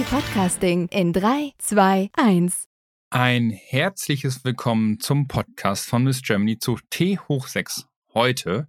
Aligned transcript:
Podcasting 0.00 0.88
in 0.88 1.12
3, 1.12 1.52
2, 1.58 2.10
1. 2.14 2.64
Ein 3.10 3.50
herzliches 3.50 4.42
Willkommen 4.42 4.98
zum 4.98 5.28
Podcast 5.28 5.86
von 5.86 6.04
Miss 6.04 6.22
Germany 6.22 6.58
zu 6.58 6.78
T 6.88 7.18
hoch 7.28 7.46
6. 7.46 7.86
Heute 8.14 8.68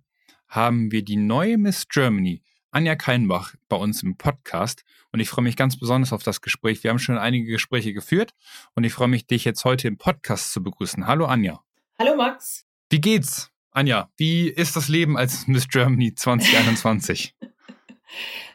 haben 0.49 0.91
wir 0.91 1.01
die 1.01 1.15
neue 1.15 1.57
Miss 1.57 1.87
Germany, 1.87 2.43
Anja 2.71 2.95
Keinbach, 2.95 3.55
bei 3.69 3.77
uns 3.77 4.03
im 4.03 4.17
Podcast. 4.17 4.83
Und 5.13 5.21
ich 5.21 5.29
freue 5.29 5.43
mich 5.43 5.55
ganz 5.55 5.79
besonders 5.79 6.11
auf 6.11 6.23
das 6.23 6.41
Gespräch. 6.41 6.83
Wir 6.83 6.91
haben 6.91 6.99
schon 6.99 7.17
einige 7.17 7.49
Gespräche 7.49 7.93
geführt 7.93 8.33
und 8.75 8.83
ich 8.83 8.91
freue 8.91 9.07
mich, 9.07 9.25
dich 9.25 9.45
jetzt 9.45 9.63
heute 9.63 9.87
im 9.87 9.97
Podcast 9.97 10.51
zu 10.51 10.61
begrüßen. 10.61 11.07
Hallo 11.07 11.25
Anja. 11.25 11.61
Hallo 11.97 12.17
Max. 12.17 12.65
Wie 12.89 12.99
geht's? 12.99 13.49
Anja, 13.71 14.11
wie 14.17 14.49
ist 14.49 14.75
das 14.75 14.89
Leben 14.89 15.17
als 15.17 15.47
Miss 15.47 15.69
Germany 15.69 16.13
2021? 16.15 17.33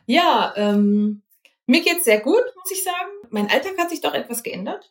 ja, 0.05 0.53
ähm, 0.57 1.23
mir 1.69 1.83
geht's 1.83 2.05
sehr 2.05 2.21
gut, 2.21 2.43
muss 2.57 2.71
ich 2.71 2.83
sagen. 2.83 3.11
Mein 3.31 3.51
Alltag 3.51 3.77
hat 3.79 3.91
sich 3.91 4.01
doch 4.01 4.15
etwas 4.15 4.43
geändert. 4.43 4.91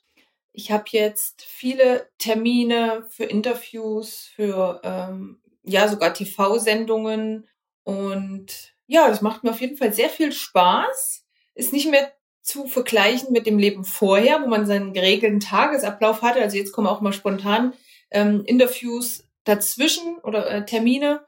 Ich 0.53 0.71
habe 0.71 0.85
jetzt 0.91 1.43
viele 1.43 2.09
Termine 2.17 3.05
für 3.09 3.25
Interviews, 3.25 4.29
für 4.35 4.79
ähm, 4.83 5.41
ja 5.63 5.87
sogar 5.87 6.13
TV-Sendungen 6.13 7.47
und 7.83 8.73
ja, 8.85 9.09
das 9.09 9.21
macht 9.21 9.43
mir 9.43 9.51
auf 9.51 9.61
jeden 9.61 9.77
Fall 9.77 9.91
sehr 9.91 10.09
viel 10.09 10.31
Spaß. 10.31 11.25
Ist 11.55 11.73
nicht 11.73 11.89
mehr 11.89 12.11
zu 12.41 12.67
vergleichen 12.67 13.33
mit 13.33 13.45
dem 13.45 13.59
Leben 13.59 13.83
vorher, 13.83 14.41
wo 14.41 14.47
man 14.47 14.65
seinen 14.65 14.93
geregelten 14.93 15.39
Tagesablauf 15.39 16.21
hatte. 16.21 16.41
Also 16.41 16.57
jetzt 16.57 16.71
kommen 16.71 16.87
auch 16.87 17.01
mal 17.01 17.11
spontan 17.11 17.73
ähm, 18.11 18.43
Interviews 18.45 19.25
dazwischen 19.43 20.17
oder 20.19 20.49
äh, 20.49 20.65
Termine. 20.65 21.26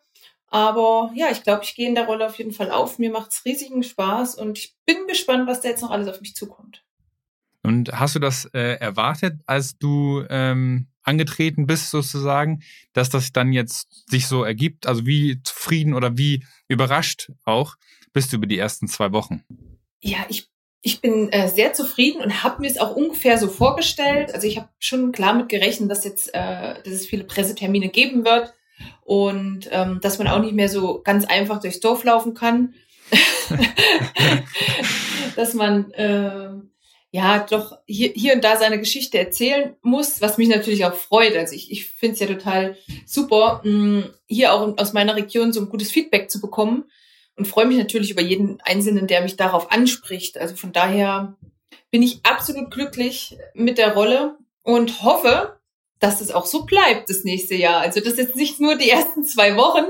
Aber 0.50 1.12
ja, 1.16 1.28
ich 1.32 1.44
glaube, 1.44 1.64
ich 1.64 1.76
gehe 1.76 1.88
in 1.88 1.96
der 1.96 2.06
Rolle 2.06 2.26
auf 2.26 2.38
jeden 2.38 2.52
Fall 2.52 2.72
auf. 2.72 2.98
Mir 2.98 3.12
macht's 3.12 3.46
riesigen 3.46 3.84
Spaß 3.84 4.36
und 4.36 4.58
ich 4.58 4.76
bin 4.86 5.08
gespannt, 5.08 5.48
was 5.48 5.62
da 5.62 5.70
jetzt 5.70 5.82
noch 5.82 5.92
alles 5.92 6.08
auf 6.08 6.22
mich 6.22 6.36
zukommt. 6.36 6.84
Und 7.62 7.92
hast 7.92 8.16
du 8.16 8.20
das 8.20 8.46
äh, 8.54 8.78
erwartet, 8.80 9.36
als 9.46 9.78
du 9.78 10.24
ähm, 10.30 10.88
angetreten 11.04 11.68
bist, 11.68 11.92
sozusagen, 11.92 12.64
dass 12.94 13.10
das 13.10 13.32
dann 13.32 13.52
jetzt 13.54 14.10
sich 14.10 14.28
so 14.28 14.44
ergibt? 14.44 14.88
Also 14.88 15.06
wie 15.06 15.42
zufrieden 15.44 15.94
oder 15.94 16.18
wie 16.18 16.46
überrascht 16.68 17.32
auch 17.44 17.76
bist 18.14 18.32
du 18.32 18.38
über 18.38 18.48
die 18.48 18.58
ersten 18.58 18.88
zwei 18.88 19.12
Wochen? 19.12 19.44
Ja, 20.00 20.20
ich, 20.30 20.50
ich 20.82 21.02
bin 21.02 21.32
äh, 21.32 21.48
sehr 21.48 21.74
zufrieden 21.74 22.22
und 22.22 22.44
habe 22.44 22.62
mir 22.62 22.68
es 22.70 22.80
auch 22.80 22.96
ungefähr 22.96 23.38
so 23.38 23.50
vorgestellt. 23.50 24.34
Also 24.34 24.48
ich 24.48 24.58
habe 24.58 24.70
schon 24.80 25.12
klar 25.12 25.36
mit 25.36 25.50
gerechnet, 25.50 25.92
dass 25.92 26.06
jetzt, 26.06 26.34
äh, 26.34 26.82
dass 26.82 26.94
es 26.94 27.06
viele 27.06 27.24
Pressetermine 27.24 27.90
geben 27.90 28.26
wird 28.26 28.54
und 29.10 29.68
ähm, 29.72 30.00
dass 30.04 30.20
man 30.20 30.28
auch 30.28 30.40
nicht 30.40 30.54
mehr 30.54 30.70
so 30.70 31.02
ganz 31.02 31.26
einfach 31.26 31.60
durchs 31.60 31.80
Dorf 31.80 32.04
laufen 32.04 32.36
kann. 32.36 32.76
dass 35.36 35.56
man 35.56 35.92
äh, 35.94 36.52
ja 37.10 37.40
doch 37.50 37.80
hier, 37.88 38.12
hier 38.14 38.36
und 38.36 38.44
da 38.44 38.56
seine 38.56 38.78
Geschichte 38.78 39.18
erzählen 39.18 39.76
muss, 39.82 40.22
was 40.22 40.38
mich 40.38 40.48
natürlich 40.48 40.86
auch 40.86 40.94
freut. 40.94 41.36
Also 41.36 41.56
ich, 41.56 41.72
ich 41.72 41.88
finde 41.88 42.14
es 42.14 42.20
ja 42.20 42.28
total 42.28 42.78
super, 43.08 43.62
mh, 43.64 44.12
hier 44.28 44.54
auch 44.54 44.78
aus 44.78 44.94
meiner 44.94 45.16
Region 45.16 45.54
so 45.54 45.62
ein 45.62 45.70
gutes 45.70 45.90
Feedback 45.90 46.30
zu 46.30 46.40
bekommen 46.40 46.84
und 47.36 47.48
freue 47.48 47.66
mich 47.66 47.80
natürlich 47.80 48.12
über 48.12 48.22
jeden 48.22 48.62
Einzelnen, 48.62 49.08
der 49.08 49.24
mich 49.24 49.38
darauf 49.38 49.72
anspricht. 49.72 50.38
Also 50.38 50.56
von 50.56 50.72
daher 50.72 51.36
bin 51.90 52.04
ich 52.04 52.20
absolut 52.22 52.70
glücklich 52.70 53.40
mit 53.56 53.80
der 53.80 53.96
Rolle 53.96 54.38
und 54.62 55.02
hoffe, 55.02 55.59
dass 56.00 56.22
es 56.22 56.32
auch 56.32 56.46
so 56.46 56.66
bleibt 56.66 57.10
das 57.10 57.24
nächste 57.24 57.56
Jahr. 57.56 57.82
Also 57.82 58.00
dass 58.02 58.18
jetzt 58.18 58.36
nicht 58.36 58.60
nur 58.60 58.76
die 58.76 58.90
ersten 58.90 59.24
zwei 59.24 59.56
Wochen 59.56 59.86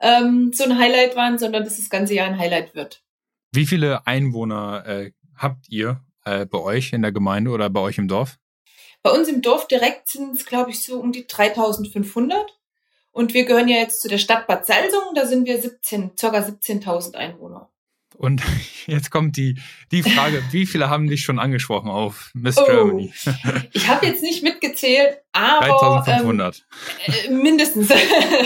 ähm, 0.00 0.52
so 0.52 0.64
ein 0.64 0.78
Highlight 0.78 1.16
waren, 1.16 1.38
sondern 1.38 1.64
dass 1.64 1.76
das 1.76 1.90
ganze 1.90 2.14
Jahr 2.14 2.26
ein 2.26 2.38
Highlight 2.38 2.74
wird. 2.74 3.02
Wie 3.52 3.66
viele 3.66 4.06
Einwohner 4.06 4.84
äh, 4.86 5.12
habt 5.36 5.68
ihr 5.68 6.00
äh, 6.24 6.46
bei 6.46 6.58
euch 6.58 6.92
in 6.92 7.02
der 7.02 7.12
Gemeinde 7.12 7.50
oder 7.50 7.68
bei 7.70 7.80
euch 7.80 7.98
im 7.98 8.08
Dorf? 8.08 8.38
Bei 9.02 9.10
uns 9.10 9.28
im 9.28 9.42
Dorf 9.42 9.66
direkt 9.66 10.08
sind 10.08 10.36
es, 10.36 10.44
glaube 10.44 10.70
ich, 10.70 10.84
so 10.84 11.00
um 11.00 11.12
die 11.12 11.26
3500. 11.26 12.58
Und 13.12 13.34
wir 13.34 13.44
gehören 13.44 13.68
ja 13.68 13.76
jetzt 13.76 14.02
zu 14.02 14.08
der 14.08 14.18
Stadt 14.18 14.46
Bad 14.46 14.66
Salzung, 14.66 15.14
da 15.14 15.26
sind 15.26 15.46
wir 15.46 15.60
17, 15.60 16.14
ca. 16.14 16.28
17.000 16.28 17.14
Einwohner. 17.14 17.70
Und 18.20 18.42
jetzt 18.86 19.10
kommt 19.10 19.38
die, 19.38 19.56
die 19.90 20.02
Frage, 20.02 20.42
wie 20.50 20.66
viele 20.66 20.90
haben 20.90 21.08
dich 21.08 21.22
schon 21.22 21.38
angesprochen 21.38 21.88
auf 21.88 22.30
Miss 22.34 22.58
oh, 22.58 22.64
Germany? 22.66 23.12
Ich 23.72 23.88
habe 23.88 24.06
jetzt 24.06 24.22
nicht 24.22 24.42
mitgezählt, 24.42 25.16
aber 25.32 25.66
3500. 25.66 26.66
Ähm, 27.06 27.14
äh, 27.14 27.30
mindestens. 27.30 27.88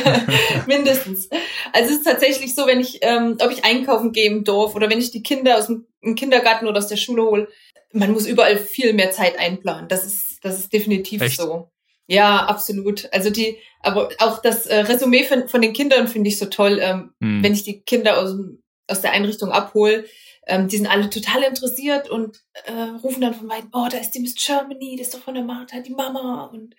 mindestens. 0.67 1.29
Also 1.73 1.91
es 1.91 1.99
ist 1.99 2.05
tatsächlich 2.05 2.55
so, 2.55 2.69
wenn 2.69 2.79
ich, 2.79 3.01
ähm, 3.03 3.37
ob 3.41 3.51
ich 3.51 3.65
einkaufen 3.65 4.12
gehe 4.12 4.31
im 4.31 4.45
Dorf 4.45 4.77
oder 4.77 4.89
wenn 4.89 5.01
ich 5.01 5.11
die 5.11 5.25
Kinder 5.25 5.59
aus 5.59 5.67
dem 5.67 6.15
Kindergarten 6.15 6.69
oder 6.69 6.79
aus 6.79 6.87
der 6.87 6.97
Schule 6.97 7.25
hole, 7.25 7.49
man 7.93 8.12
muss 8.12 8.27
überall 8.27 8.59
viel 8.59 8.93
mehr 8.93 9.11
Zeit 9.11 9.39
einplanen. 9.41 9.89
Das 9.89 10.05
ist, 10.05 10.45
das 10.45 10.61
ist 10.61 10.73
definitiv 10.73 11.21
Echt? 11.21 11.39
so. 11.39 11.69
Ja, 12.06 12.45
absolut. 12.47 13.09
Also 13.12 13.31
die, 13.31 13.56
aber 13.81 14.11
auch 14.19 14.41
das 14.41 14.67
äh, 14.67 14.81
Resümee 14.81 15.25
von, 15.25 15.49
von 15.49 15.62
den 15.62 15.73
Kindern 15.73 16.06
finde 16.06 16.29
ich 16.29 16.39
so 16.39 16.47
toll, 16.47 16.79
ähm, 16.81 17.12
hm. 17.21 17.43
wenn 17.43 17.55
ich 17.55 17.65
die 17.65 17.81
Kinder 17.81 18.21
aus 18.21 18.31
dem 18.31 18.61
aus 18.89 19.00
der 19.00 19.12
Einrichtung 19.12 19.50
abhole, 19.50 20.05
ähm, 20.47 20.69
die 20.69 20.77
sind 20.77 20.87
alle 20.87 21.09
total 21.11 21.43
interessiert 21.43 22.11
und 22.11 22.41
äh, 22.67 22.72
rufen 23.03 23.21
dann 23.21 23.34
von 23.34 23.49
weitem, 23.49 23.71
oh, 23.72 23.89
da 23.91 23.99
ist 23.99 24.12
die 24.12 24.21
Miss 24.21 24.34
Germany, 24.34 24.97
das 24.97 25.09
ist 25.09 25.15
doch 25.15 25.22
von 25.22 25.34
der 25.34 25.45
Martha, 25.45 25.81
die 25.81 25.95
Mama. 25.95 26.45
Und 26.53 26.75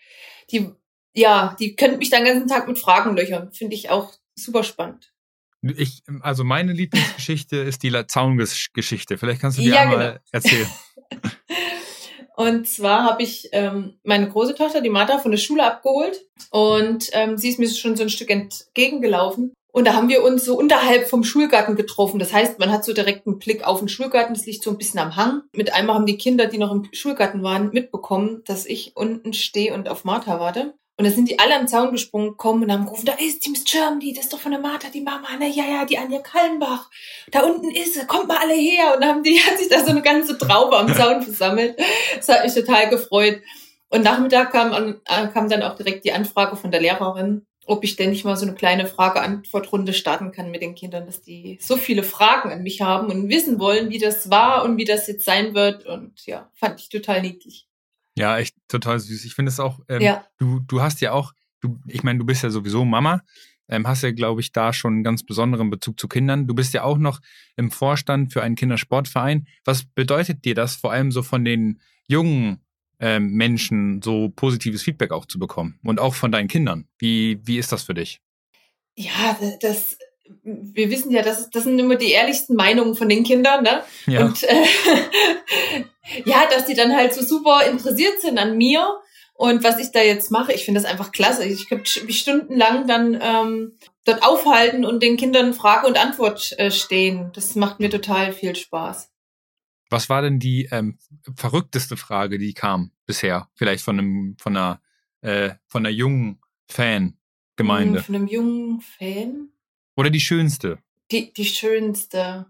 die, 0.52 0.72
ja, 1.14 1.56
die 1.60 1.76
können 1.76 1.98
mich 1.98 2.10
dann 2.10 2.24
den 2.24 2.34
ganzen 2.34 2.50
Tag 2.50 2.68
mit 2.68 2.78
Fragen 2.78 3.16
löchern. 3.16 3.52
Finde 3.52 3.76
ich 3.76 3.90
auch 3.90 4.14
super 4.36 4.64
spannend. 4.64 5.12
Ich, 5.62 6.04
also 6.22 6.44
meine 6.44 6.74
Lieblingsgeschichte 6.74 7.58
ist 7.58 7.82
die 7.82 7.92
Zaungeschichte. 8.08 9.18
Vielleicht 9.18 9.42
kannst 9.42 9.58
du 9.58 9.64
die 9.64 9.70
ja, 9.70 9.82
einmal 9.82 9.98
genau. 9.98 10.20
erzählen. 10.32 10.70
Und 12.36 12.68
zwar 12.68 13.06
habe 13.06 13.24
ich 13.24 13.50
ähm, 13.54 13.98
meine 14.04 14.30
große 14.30 14.56
Tochter, 14.56 14.82
die 14.82 14.90
Martha, 14.90 15.20
von 15.20 15.32
der 15.32 15.38
Schule 15.38 15.64
abgeholt 15.64 16.20
und 16.52 17.10
ähm, 17.14 17.38
sie 17.38 17.48
ist 17.48 17.60
mir 17.60 17.70
schon 17.70 17.96
so 17.96 18.04
ein 18.04 18.10
Stück 18.10 18.30
entgegengelaufen 18.30 19.54
und 19.76 19.84
da 19.84 19.94
haben 19.94 20.08
wir 20.08 20.24
uns 20.24 20.46
so 20.46 20.58
unterhalb 20.58 21.10
vom 21.10 21.26
Schulgarten 21.26 21.76
getroffen. 21.76 22.18
Das 22.18 22.32
heißt, 22.32 22.60
man 22.60 22.72
hat 22.72 22.86
so 22.86 22.94
direkt 22.94 23.28
einen 23.28 23.40
Blick 23.40 23.68
auf 23.68 23.80
den 23.80 23.90
Schulgarten. 23.90 24.34
Das 24.34 24.46
liegt 24.46 24.64
so 24.64 24.70
ein 24.70 24.78
bisschen 24.78 25.02
am 25.02 25.18
Hang. 25.18 25.42
Mit 25.54 25.74
einmal 25.74 25.98
haben 25.98 26.06
die 26.06 26.16
Kinder, 26.16 26.46
die 26.46 26.58
noch 26.58 26.72
im 26.72 26.88
Schulgarten 26.94 27.44
waren, 27.44 27.72
mitbekommen, 27.74 28.42
dass 28.46 28.66
ich 28.66 28.96
unten 28.96 29.34
stehe 29.34 29.74
und 29.74 29.90
auf 29.90 30.06
Martha 30.06 30.40
warte. 30.40 30.76
Und 30.96 31.04
da 31.04 31.12
sind 31.12 31.30
die 31.30 31.40
alle 31.40 31.58
am 31.58 31.68
Zaun 31.68 31.92
gesprungen, 31.92 32.38
kommen 32.38 32.64
und 32.64 32.72
haben 32.72 32.86
gerufen, 32.86 33.06
da 33.06 33.16
ist 33.16 33.46
die 33.46 33.50
Miss 33.50 33.66
Germany, 33.66 34.14
das 34.14 34.24
ist 34.24 34.34
doch 34.34 34.40
von 34.40 34.54
der 34.54 34.62
Martha, 34.62 34.88
die 34.94 35.02
Mama, 35.02 35.28
ne, 35.38 35.50
ja, 35.50 35.66
ja, 35.66 35.84
die 35.84 35.98
Anja 35.98 36.20
Kallenbach. 36.20 36.90
Da 37.32 37.42
unten 37.42 37.70
ist 37.70 37.96
sie, 37.96 38.08
kommt 38.08 38.30
mal 38.30 38.38
alle 38.38 38.54
her. 38.54 38.94
Und 38.96 39.02
dann 39.02 39.10
haben 39.10 39.24
die, 39.24 39.38
hat 39.46 39.58
sich 39.58 39.68
da 39.68 39.84
so 39.84 39.92
eine 39.92 40.02
ganze 40.02 40.38
Traube 40.38 40.78
am 40.78 40.96
Zaun 40.96 41.22
versammelt. 41.22 41.78
Das 42.16 42.30
hat 42.30 42.46
mich 42.46 42.54
total 42.54 42.90
gefreut. 42.90 43.42
Und 43.90 44.06
Nachmittag 44.06 44.54
kam, 44.54 44.72
äh, 44.72 45.28
kam 45.34 45.50
dann 45.50 45.64
auch 45.64 45.76
direkt 45.76 46.06
die 46.06 46.14
Anfrage 46.14 46.56
von 46.56 46.72
der 46.72 46.80
Lehrerin, 46.80 47.46
ob 47.66 47.84
ich 47.84 47.96
denn 47.96 48.12
nicht 48.12 48.26
mal 48.26 48.38
so 48.38 48.46
eine 48.46 48.56
kleine 48.56 48.86
Frage-Antwort-Runde 48.86 49.94
starten 49.94 50.32
kann 50.32 50.52
mit 50.52 50.62
den 50.62 50.76
Kindern, 50.76 51.06
dass 51.06 51.22
die 51.22 51.58
so 51.62 51.78
viele 51.78 52.04
Fragen 52.04 52.52
an 52.52 52.64
mich 52.64 52.82
haben 52.82 53.12
und 53.12 53.30
wissen 53.30 53.60
wollen, 53.60 53.90
wie 53.90 53.98
das 53.98 54.30
war 54.30 54.64
und 54.64 54.78
wie 54.78 54.86
das 54.86 55.08
jetzt 55.08 55.26
sein 55.26 55.56
wird. 55.56 55.86
Und 55.86 56.26
ja, 56.26 56.50
fand 56.54 56.80
ich 56.80 56.90
total 56.90 57.22
niedlich. 57.22 57.68
Ja, 58.18 58.38
echt 58.38 58.56
total 58.68 59.00
süß. 59.00 59.26
Ich 59.26 59.34
finde 59.34 59.50
es 59.50 59.60
auch, 59.60 59.80
ähm, 59.90 60.02
ja. 60.02 60.26
du, 60.38 60.60
du 60.60 60.82
hast 60.82 61.02
ja 61.02 61.12
auch, 61.12 61.34
du, 61.60 61.80
ich 61.88 62.04
meine, 62.04 62.20
du 62.20 62.26
bist 62.26 62.44
ja 62.44 62.50
sowieso 62.50 62.86
Mama, 62.86 63.22
ähm, 63.68 63.88
hast 63.88 64.04
ja, 64.04 64.12
glaube 64.12 64.42
ich, 64.42 64.52
da 64.52 64.72
schon 64.72 64.94
einen 64.94 65.04
ganz 65.04 65.24
besonderen 65.24 65.70
Bezug 65.70 66.00
zu 66.00 66.08
Kindern. 66.08 66.48
Du 66.48 66.54
bist 66.54 66.74
ja 66.74 66.84
auch 66.84 66.98
noch 66.98 67.20
im 67.58 67.72
Vorstand 67.72 68.32
für 68.32 68.44
einen 68.44 68.56
Kindersportverein. 68.56 69.48
Was 69.66 69.86
bedeutet 69.86 70.46
dir 70.46 70.56
das 70.56 70.76
vor 70.76 70.92
allem 70.92 71.12
so 71.12 71.24
von 71.24 71.44
den 71.44 71.82
jungen 72.08 72.62
ähm, 73.00 73.32
Menschen 73.32 74.02
so 74.02 74.30
positives 74.30 74.84
Feedback 74.84 75.12
auch 75.12 75.26
zu 75.26 75.40
bekommen 75.40 75.80
und 75.84 76.00
auch 76.00 76.16
von 76.16 76.32
deinen 76.32 76.48
Kindern. 76.48 76.88
Wie, 76.98 77.40
wie 77.44 77.58
ist 77.58 77.72
das 77.72 77.84
für 77.84 77.94
dich? 77.94 78.22
Ja, 78.96 79.38
das, 79.62 79.98
wir 80.44 80.90
wissen 80.90 81.12
ja, 81.12 81.22
das, 81.22 81.50
das 81.50 81.64
sind 81.64 81.78
immer 81.80 81.96
die 81.96 82.12
ehrlichsten 82.12 82.56
Meinungen 82.56 82.96
von 82.96 83.10
den 83.10 83.24
Kindern, 83.24 83.64
ne? 83.64 83.84
Ja. 84.08 84.26
Und 84.26 84.44
äh, 84.44 84.66
ja, 86.26 86.46
dass 86.50 86.66
die 86.66 86.76
dann 86.76 86.96
halt 86.96 87.14
so 87.14 87.22
super 87.22 87.68
interessiert 87.70 88.22
sind 88.22 88.38
an 88.38 88.58
mir 88.58 89.00
und 89.34 89.64
was 89.64 89.80
ich 89.80 89.92
da 89.92 90.02
jetzt 90.02 90.32
mache. 90.32 90.54
Ich 90.54 90.64
finde 90.64 90.82
das 90.82 90.90
einfach 90.90 91.12
klasse. 91.12 91.46
Ich 91.46 91.68
könnte 91.68 92.04
mich 92.06 92.20
stundenlang 92.20 92.88
dann 92.88 93.20
ähm, 93.22 93.78
dort 94.06 94.24
aufhalten 94.24 94.86
und 94.86 95.04
den 95.04 95.18
Kindern 95.18 95.54
Frage 95.54 95.88
und 95.88 95.98
Antwort 95.98 96.54
äh, 96.58 96.72
stehen. 96.72 97.32
Das 97.34 97.56
macht 97.56 97.80
mir 97.80 97.90
total 97.90 98.32
viel 98.32 98.56
Spaß. 98.56 99.10
Was 99.90 100.10
war 100.10 100.22
denn 100.22 100.40
die 100.40 100.68
ähm, 100.72 100.98
verrückteste 101.36 101.98
Frage, 101.98 102.38
die 102.38 102.54
kam 102.54 102.92
bisher? 103.06 103.50
Vielleicht 103.56 103.84
von 103.84 104.00
einem, 104.00 104.38
von 104.40 104.58
einer, 104.58 104.82
äh, 105.22 105.52
von 105.68 105.86
einer 105.86 105.96
jungen 105.96 106.42
Fangemeinde. 106.70 108.04
Von 108.04 108.16
einem 108.16 108.28
jungen 108.28 108.82
Fan? 108.82 109.50
Oder 109.96 110.10
die 110.10 110.20
schönste? 110.20 110.80
Die, 111.12 111.32
die 111.32 111.46
schönste. 111.46 112.48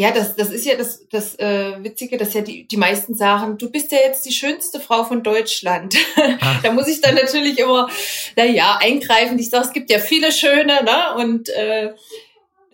Ja, 0.00 0.12
das, 0.12 0.34
das 0.34 0.50
ist 0.50 0.64
ja 0.64 0.76
das, 0.76 1.06
das 1.10 1.38
äh, 1.38 1.84
Witzige, 1.84 2.16
dass 2.16 2.32
ja 2.32 2.40
die, 2.40 2.66
die 2.66 2.78
meisten 2.78 3.14
sagen, 3.14 3.58
du 3.58 3.70
bist 3.70 3.92
ja 3.92 3.98
jetzt 3.98 4.24
die 4.24 4.32
schönste 4.32 4.80
Frau 4.80 5.04
von 5.04 5.22
Deutschland. 5.22 5.94
da 6.62 6.72
muss 6.72 6.88
ich 6.88 7.02
dann 7.02 7.16
natürlich 7.16 7.58
immer, 7.58 7.86
na 8.34 8.46
ja, 8.46 8.78
eingreifen. 8.80 9.38
Ich 9.38 9.50
sage, 9.50 9.66
es 9.66 9.72
gibt 9.74 9.90
ja 9.90 9.98
viele 9.98 10.32
schöne, 10.32 10.84
ne? 10.84 11.14
Und 11.16 11.50
äh, 11.50 11.92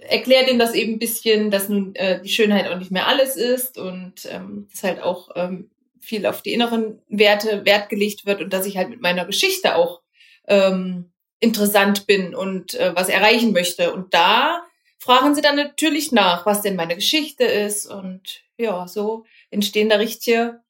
erkläre 0.09 0.47
denen 0.47 0.59
das 0.59 0.75
eben 0.75 0.95
ein 0.95 0.99
bisschen, 0.99 1.51
dass 1.51 1.69
nun 1.69 1.95
äh, 1.95 2.21
die 2.23 2.29
Schönheit 2.29 2.69
auch 2.69 2.79
nicht 2.79 2.91
mehr 2.91 3.07
alles 3.07 3.37
ist 3.37 3.79
und 3.79 4.27
ähm, 4.31 4.69
dass 4.71 4.83
halt 4.83 5.03
auch 5.03 5.31
ähm, 5.35 5.71
viel 6.01 6.27
auf 6.27 6.43
die 6.43 6.53
inneren 6.53 7.01
Werte 7.09 7.65
Wert 7.65 7.89
gelegt 7.89 8.27
wird 8.27 8.41
und 8.41 8.53
dass 8.53 8.67
ich 8.67 8.77
halt 8.77 8.91
mit 8.91 9.01
meiner 9.01 9.25
Geschichte 9.25 9.75
auch 9.75 10.03
ähm, 10.47 11.11
interessant 11.41 12.07
bin 12.07 12.35
und 12.35 12.75
äh, 12.75 12.95
was 12.95 13.09
erreichen 13.09 13.53
möchte. 13.53 13.93
Und 13.93 14.15
da 14.15 14.63
fragen 14.99 15.35
sie 15.35 15.43
dann 15.43 15.57
natürlich 15.57 16.13
nach, 16.13 16.47
was 16.47 16.63
denn 16.63 16.77
meine 16.77 16.95
Geschichte 16.95 17.45
ist. 17.45 17.87
Und 17.87 18.43
ja, 18.57 18.87
so 18.89 19.25
entstehen 19.51 19.89
da 19.89 19.97
richtige 19.97 20.61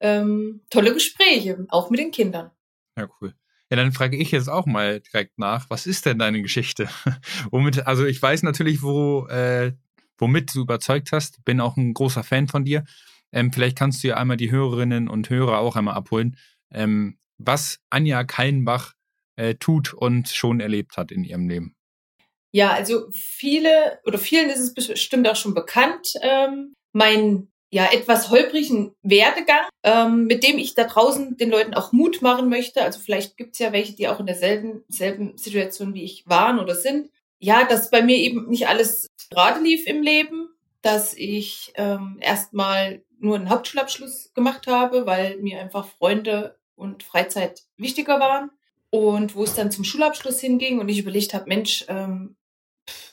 ähm, 0.00 0.62
tolle 0.70 0.94
Gespräche, 0.94 1.66
auch 1.68 1.90
mit 1.90 2.00
den 2.00 2.10
Kindern. 2.10 2.50
Ja, 2.96 3.08
cool. 3.20 3.34
Ja, 3.70 3.76
dann 3.76 3.92
frage 3.92 4.16
ich 4.16 4.30
jetzt 4.30 4.48
auch 4.48 4.66
mal 4.66 5.00
direkt 5.00 5.38
nach, 5.38 5.68
was 5.68 5.86
ist 5.86 6.06
denn 6.06 6.18
deine 6.18 6.40
Geschichte? 6.40 6.88
womit, 7.50 7.86
also 7.86 8.06
ich 8.06 8.20
weiß 8.20 8.42
natürlich, 8.42 8.82
wo, 8.82 9.26
äh, 9.26 9.72
womit 10.16 10.54
du 10.54 10.62
überzeugt 10.62 11.12
hast, 11.12 11.44
bin 11.44 11.60
auch 11.60 11.76
ein 11.76 11.92
großer 11.92 12.24
Fan 12.24 12.48
von 12.48 12.64
dir. 12.64 12.84
Ähm, 13.30 13.52
vielleicht 13.52 13.76
kannst 13.76 14.02
du 14.02 14.08
ja 14.08 14.16
einmal 14.16 14.38
die 14.38 14.50
Hörerinnen 14.50 15.08
und 15.08 15.28
Hörer 15.28 15.58
auch 15.58 15.76
einmal 15.76 15.94
abholen, 15.94 16.36
ähm, 16.72 17.18
was 17.36 17.78
Anja 17.90 18.24
Kallenbach 18.24 18.94
äh, 19.36 19.54
tut 19.54 19.92
und 19.92 20.28
schon 20.28 20.60
erlebt 20.60 20.96
hat 20.96 21.12
in 21.12 21.24
ihrem 21.24 21.48
Leben. 21.48 21.76
Ja, 22.50 22.72
also 22.72 23.10
viele 23.12 24.00
oder 24.04 24.18
vielen 24.18 24.48
ist 24.48 24.60
es 24.60 24.72
bestimmt 24.72 25.28
auch 25.28 25.36
schon 25.36 25.54
bekannt. 25.54 26.14
Ähm, 26.22 26.72
mein 26.92 27.48
ja 27.70 27.86
etwas 27.92 28.30
holprigen 28.30 28.94
Werdegang, 29.02 29.66
ähm, 29.82 30.24
mit 30.24 30.42
dem 30.42 30.58
ich 30.58 30.74
da 30.74 30.84
draußen 30.84 31.36
den 31.36 31.50
Leuten 31.50 31.74
auch 31.74 31.92
Mut 31.92 32.22
machen 32.22 32.48
möchte. 32.48 32.82
Also 32.82 32.98
vielleicht 32.98 33.36
gibt's 33.36 33.58
ja 33.58 33.72
welche, 33.72 33.94
die 33.94 34.08
auch 34.08 34.20
in 34.20 34.26
derselben 34.26 34.84
selben 34.88 35.36
Situation 35.36 35.94
wie 35.94 36.04
ich 36.04 36.26
waren 36.26 36.58
oder 36.58 36.74
sind. 36.74 37.10
Ja, 37.38 37.64
dass 37.64 37.90
bei 37.90 38.02
mir 38.02 38.16
eben 38.16 38.48
nicht 38.48 38.68
alles 38.68 39.06
gerade 39.30 39.60
lief 39.60 39.86
im 39.86 40.02
Leben, 40.02 40.48
dass 40.82 41.14
ich 41.14 41.72
ähm, 41.76 42.18
erstmal 42.20 43.02
nur 43.20 43.36
einen 43.36 43.50
Hauptschulabschluss 43.50 44.32
gemacht 44.34 44.66
habe, 44.66 45.06
weil 45.06 45.36
mir 45.38 45.60
einfach 45.60 45.86
Freunde 45.86 46.58
und 46.74 47.02
Freizeit 47.02 47.62
wichtiger 47.76 48.20
waren. 48.20 48.50
Und 48.90 49.34
wo 49.34 49.44
es 49.44 49.54
dann 49.54 49.70
zum 49.70 49.84
Schulabschluss 49.84 50.40
hinging 50.40 50.78
und 50.78 50.88
ich 50.88 50.98
überlegt 50.98 51.34
habe, 51.34 51.44
Mensch, 51.46 51.84
ähm, 51.88 52.36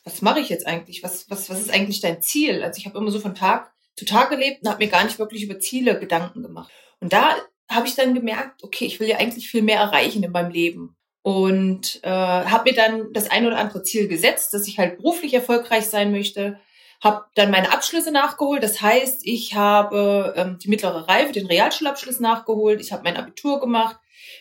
was 0.06 0.22
mache 0.22 0.40
ich 0.40 0.50
jetzt 0.50 0.66
eigentlich? 0.66 1.04
Was, 1.04 1.30
was, 1.30 1.50
was 1.50 1.60
ist 1.60 1.72
eigentlich 1.72 2.00
dein 2.00 2.22
Ziel? 2.22 2.64
Also 2.64 2.78
ich 2.78 2.86
habe 2.86 2.98
immer 2.98 3.12
so 3.12 3.20
von 3.20 3.36
Tag 3.36 3.75
Tag 4.04 4.30
gelebt 4.30 4.62
und 4.62 4.70
habe 4.70 4.84
mir 4.84 4.92
gar 4.92 5.06
nicht 5.06 5.20
wirklich 5.20 5.44
über 5.44 5.60
Ziele 5.60 5.98
Gedanken 5.98 6.44
gemacht. 6.44 6.70
Und 7.00 7.14
da 7.14 7.36
habe 7.70 7.88
ich 7.88 7.96
dann 7.96 8.14
gemerkt, 8.14 8.64
okay, 8.64 8.86
ich 8.86 9.00
will 9.00 9.08
ja 9.08 9.18
eigentlich 9.18 9.50
viel 9.50 9.62
mehr 9.62 9.80
erreichen 9.80 10.24
in 10.24 10.32
meinem 10.32 10.52
Leben. 10.52 10.98
Und 11.22 12.02
äh, 12.04 12.10
habe 12.10 12.70
mir 12.70 12.76
dann 12.76 13.12
das 13.14 13.32
ein 13.32 13.48
oder 13.48 13.58
andere 13.58 13.82
Ziel 13.84 14.08
gesetzt, 14.08 14.54
dass 14.54 14.68
ich 14.68 14.78
halt 14.78 14.98
beruflich 14.98 15.34
erfolgreich 15.34 15.88
sein 15.88 16.12
möchte. 16.12 16.60
Habe 17.04 17.26
dann 17.34 17.52
meine 17.52 17.72
Abschlüsse 17.72 18.12
nachgeholt. 18.12 18.62
Das 18.62 18.82
heißt, 18.82 19.22
ich 19.24 19.56
habe 19.56 20.34
ähm, 20.38 20.60
die 20.60 20.70
mittlere 20.70 21.08
Reife, 21.08 21.32
den 21.32 21.48
Realschulabschluss 21.48 22.20
nachgeholt. 22.20 22.80
Ich 22.80 22.92
habe 22.92 23.04
mein 23.04 23.18
Abitur 23.18 23.60
gemacht. 23.60 23.98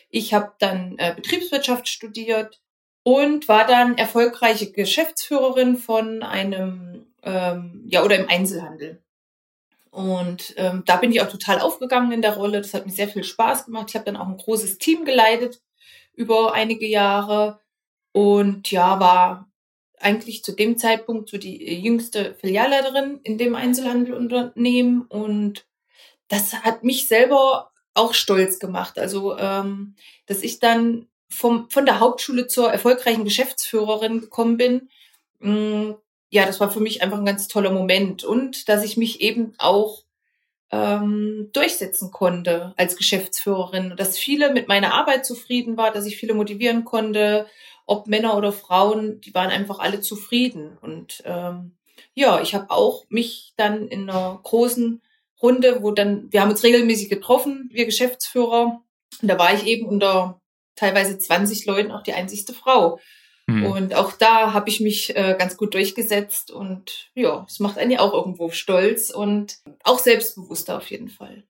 Ich 0.09 0.33
habe 0.33 0.53
dann 0.59 0.95
äh, 0.97 1.13
Betriebswirtschaft 1.15 1.87
studiert 1.87 2.61
und 3.03 3.47
war 3.47 3.65
dann 3.65 3.97
erfolgreiche 3.97 4.71
Geschäftsführerin 4.71 5.77
von 5.77 6.23
einem, 6.23 7.05
ähm, 7.23 7.83
ja, 7.87 8.03
oder 8.03 8.15
im 8.15 8.29
Einzelhandel. 8.29 9.03
Und 9.95 10.53
ähm, 10.57 10.83
da 10.85 10.97
bin 10.97 11.13
ich 11.13 11.21
auch 11.21 11.29
total 11.29 11.61
aufgegangen 11.61 12.11
in 12.11 12.21
der 12.21 12.35
Rolle. 12.35 12.57
Das 12.57 12.73
hat 12.73 12.85
mir 12.85 12.91
sehr 12.91 13.07
viel 13.07 13.23
Spaß 13.23 13.63
gemacht. 13.63 13.85
Ich 13.87 13.95
habe 13.95 14.03
dann 14.03 14.17
auch 14.17 14.27
ein 14.27 14.35
großes 14.35 14.77
Team 14.77 15.05
geleitet 15.05 15.61
über 16.13 16.53
einige 16.53 16.85
Jahre 16.85 17.61
und 18.11 18.71
ja, 18.71 18.99
war 18.99 19.49
eigentlich 19.97 20.43
zu 20.43 20.51
dem 20.51 20.77
Zeitpunkt 20.77 21.29
so 21.29 21.37
die 21.37 21.81
jüngste 21.81 22.35
Filialleiterin 22.35 23.21
in 23.23 23.37
dem 23.37 23.55
Einzelhandelunternehmen 23.55 25.03
und 25.03 25.65
das 26.27 26.53
hat 26.53 26.83
mich 26.83 27.07
selber 27.07 27.71
auch 27.93 28.13
stolz 28.13 28.59
gemacht. 28.59 28.99
Also, 28.99 29.37
ähm, 29.37 29.95
dass 30.25 30.43
ich 30.43 30.59
dann 30.59 31.07
vom, 31.29 31.69
von 31.69 31.85
der 31.85 32.01
Hauptschule 32.01 32.47
zur 32.47 32.69
erfolgreichen 32.69 33.23
Geschäftsführerin 33.23 34.19
gekommen 34.19 34.57
bin, 34.57 34.89
mh, 35.39 35.51
mm, 35.51 35.95
ja, 36.29 36.45
das 36.45 36.59
war 36.59 36.71
für 36.71 36.79
mich 36.79 37.01
einfach 37.01 37.17
ein 37.17 37.25
ganz 37.25 37.47
toller 37.47 37.71
Moment. 37.71 38.23
Und 38.23 38.67
dass 38.69 38.83
ich 38.83 38.97
mich 38.97 39.21
eben 39.21 39.53
auch 39.57 40.03
ähm, 40.71 41.49
durchsetzen 41.53 42.11
konnte 42.11 42.73
als 42.77 42.95
Geschäftsführerin, 42.95 43.93
dass 43.95 44.17
viele 44.17 44.51
mit 44.51 44.67
meiner 44.67 44.93
Arbeit 44.93 45.25
zufrieden 45.25 45.77
war, 45.77 45.91
dass 45.91 46.05
ich 46.05 46.17
viele 46.17 46.33
motivieren 46.33 46.85
konnte, 46.85 47.47
ob 47.85 48.07
Männer 48.07 48.35
oder 48.35 48.51
Frauen, 48.51 49.21
die 49.21 49.33
waren 49.33 49.49
einfach 49.51 49.79
alle 49.79 50.01
zufrieden. 50.01 50.77
Und 50.81 51.21
ähm, 51.25 51.75
ja, 52.13 52.41
ich 52.41 52.55
habe 52.55 52.71
auch 52.71 53.05
mich 53.09 53.53
dann 53.57 53.87
in 53.87 54.09
einer 54.09 54.39
großen 54.41 55.01
Runde, 55.41 55.83
wo 55.83 55.91
dann, 55.91 56.31
wir 56.31 56.41
haben 56.41 56.49
uns 56.49 56.63
regelmäßig 56.63 57.09
getroffen, 57.09 57.69
wir 57.71 57.85
Geschäftsführer. 57.85 58.81
Und 59.21 59.27
da 59.27 59.37
war 59.37 59.53
ich 59.53 59.65
eben 59.65 59.85
unter 59.85 60.41
teilweise 60.75 61.17
20 61.17 61.65
Leuten 61.65 61.91
auch 61.91 62.03
die 62.03 62.13
einzigste 62.13 62.53
Frau. 62.53 62.99
Mhm. 63.47 63.65
Und 63.65 63.93
auch 63.95 64.13
da 64.13 64.53
habe 64.53 64.69
ich 64.69 64.79
mich 64.79 65.15
äh, 65.15 65.35
ganz 65.37 65.55
gut 65.55 65.73
durchgesetzt 65.75 66.49
und 66.49 67.11
ja, 67.13 67.45
es 67.47 67.59
macht 67.59 67.77
einen 67.77 67.91
ja 67.91 67.99
auch 67.99 68.13
irgendwo 68.13 68.49
stolz 68.49 69.11
und 69.11 69.59
auch 69.83 69.99
selbstbewusster 69.99 70.77
auf 70.77 70.89
jeden 70.89 71.09
Fall. 71.09 71.43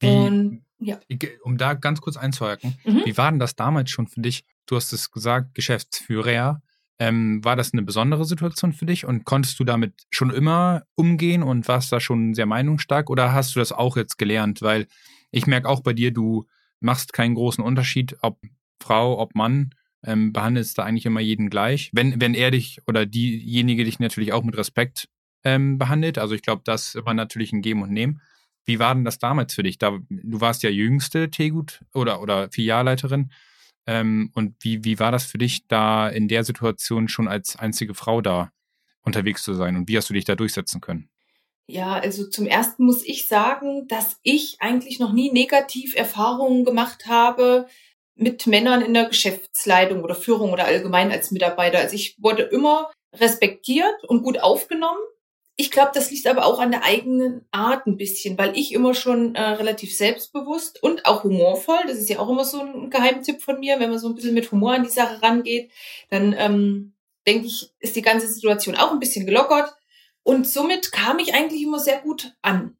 Wie, 0.00 0.08
und, 0.08 0.64
ja. 0.80 0.98
Um 1.42 1.58
da 1.58 1.74
ganz 1.74 2.00
kurz 2.00 2.16
einzuhaken, 2.16 2.76
mhm. 2.84 3.02
wie 3.04 3.16
war 3.16 3.30
denn 3.30 3.38
das 3.38 3.54
damals 3.54 3.90
schon 3.90 4.08
für 4.08 4.20
dich? 4.20 4.44
Du 4.66 4.74
hast 4.74 4.92
es 4.92 5.10
gesagt, 5.10 5.54
Geschäftsführer. 5.54 6.60
Ähm, 6.98 7.44
war 7.44 7.56
das 7.56 7.72
eine 7.72 7.82
besondere 7.82 8.24
Situation 8.24 8.72
für 8.72 8.86
dich 8.86 9.06
und 9.06 9.24
konntest 9.24 9.58
du 9.58 9.64
damit 9.64 9.94
schon 10.10 10.30
immer 10.30 10.82
umgehen 10.94 11.42
und 11.42 11.66
warst 11.66 11.90
da 11.90 12.00
schon 12.00 12.34
sehr 12.34 12.46
meinungsstark 12.46 13.10
oder 13.10 13.32
hast 13.32 13.54
du 13.54 13.60
das 13.60 13.72
auch 13.72 13.96
jetzt 13.96 14.18
gelernt? 14.18 14.62
Weil 14.62 14.86
ich 15.30 15.46
merke 15.46 15.68
auch 15.68 15.80
bei 15.80 15.94
dir, 15.94 16.12
du 16.12 16.46
machst 16.80 17.12
keinen 17.12 17.34
großen 17.34 17.64
Unterschied, 17.64 18.16
ob 18.20 18.38
Frau, 18.80 19.18
ob 19.18 19.34
Mann, 19.34 19.74
ähm, 20.04 20.32
behandelst 20.32 20.78
da 20.78 20.84
eigentlich 20.84 21.06
immer 21.06 21.20
jeden 21.20 21.50
gleich. 21.50 21.90
Wenn, 21.92 22.20
wenn 22.20 22.34
er 22.34 22.50
dich 22.50 22.80
oder 22.86 23.06
diejenige 23.06 23.84
dich 23.84 23.98
natürlich 23.98 24.32
auch 24.32 24.42
mit 24.42 24.56
Respekt 24.56 25.08
ähm, 25.44 25.78
behandelt. 25.78 26.18
Also 26.18 26.34
ich 26.34 26.42
glaube, 26.42 26.62
das 26.64 26.96
war 27.04 27.14
natürlich 27.14 27.52
ein 27.52 27.62
Geben 27.62 27.82
und 27.82 27.92
Nehmen. 27.92 28.20
Wie 28.64 28.78
war 28.78 28.94
denn 28.94 29.04
das 29.04 29.18
damals 29.18 29.54
für 29.54 29.62
dich? 29.62 29.78
Da, 29.78 29.98
du 30.08 30.40
warst 30.40 30.62
ja 30.62 30.70
jüngste 30.70 31.30
Tegut 31.30 31.80
oder, 31.92 32.22
oder 32.22 32.48
Filialleiterin. 32.50 33.32
Ähm, 33.86 34.30
und 34.34 34.54
wie, 34.60 34.84
wie 34.84 35.00
war 35.00 35.10
das 35.10 35.24
für 35.24 35.38
dich, 35.38 35.66
da 35.66 36.08
in 36.08 36.28
der 36.28 36.44
Situation 36.44 37.08
schon 37.08 37.26
als 37.26 37.56
einzige 37.56 37.94
Frau 37.94 38.20
da 38.20 38.52
unterwegs 39.02 39.42
zu 39.42 39.54
sein? 39.54 39.76
Und 39.76 39.88
wie 39.88 39.96
hast 39.96 40.08
du 40.10 40.14
dich 40.14 40.24
da 40.24 40.36
durchsetzen 40.36 40.80
können? 40.80 41.08
Ja, 41.66 41.94
also 41.94 42.28
zum 42.28 42.46
ersten 42.46 42.84
muss 42.84 43.04
ich 43.04 43.26
sagen, 43.26 43.88
dass 43.88 44.18
ich 44.22 44.56
eigentlich 44.60 45.00
noch 45.00 45.12
nie 45.12 45.32
negativ 45.32 45.94
Erfahrungen 45.96 46.64
gemacht 46.64 47.06
habe 47.06 47.66
mit 48.14 48.46
Männern 48.46 48.82
in 48.82 48.94
der 48.94 49.06
Geschäftsleitung 49.06 50.02
oder 50.02 50.14
Führung 50.14 50.52
oder 50.52 50.64
allgemein 50.64 51.10
als 51.10 51.30
Mitarbeiter. 51.30 51.78
Also 51.78 51.94
ich 51.94 52.16
wurde 52.20 52.42
immer 52.42 52.90
respektiert 53.14 54.04
und 54.04 54.22
gut 54.22 54.40
aufgenommen. 54.40 55.00
Ich 55.56 55.70
glaube, 55.70 55.90
das 55.94 56.10
liegt 56.10 56.26
aber 56.26 56.46
auch 56.46 56.58
an 56.58 56.70
der 56.70 56.82
eigenen 56.82 57.46
Art 57.50 57.86
ein 57.86 57.98
bisschen, 57.98 58.38
weil 58.38 58.56
ich 58.56 58.72
immer 58.72 58.94
schon 58.94 59.34
äh, 59.34 59.42
relativ 59.42 59.94
selbstbewusst 59.94 60.82
und 60.82 61.04
auch 61.04 61.24
humorvoll, 61.24 61.78
das 61.86 61.98
ist 61.98 62.08
ja 62.08 62.18
auch 62.20 62.28
immer 62.30 62.44
so 62.44 62.60
ein 62.60 62.88
Geheimtipp 62.88 63.42
von 63.42 63.60
mir, 63.60 63.78
wenn 63.78 63.90
man 63.90 63.98
so 63.98 64.08
ein 64.08 64.14
bisschen 64.14 64.34
mit 64.34 64.50
Humor 64.50 64.72
an 64.72 64.84
die 64.84 64.88
Sache 64.88 65.22
rangeht, 65.22 65.70
dann 66.08 66.34
ähm, 66.38 66.94
denke 67.26 67.46
ich, 67.46 67.70
ist 67.80 67.96
die 67.96 68.02
ganze 68.02 68.28
Situation 68.28 68.76
auch 68.76 68.92
ein 68.92 68.98
bisschen 68.98 69.26
gelockert. 69.26 69.74
Und 70.22 70.46
somit 70.46 70.92
kam 70.92 71.18
ich 71.18 71.34
eigentlich 71.34 71.62
immer 71.62 71.80
sehr 71.80 72.00
gut 72.00 72.34
an 72.42 72.76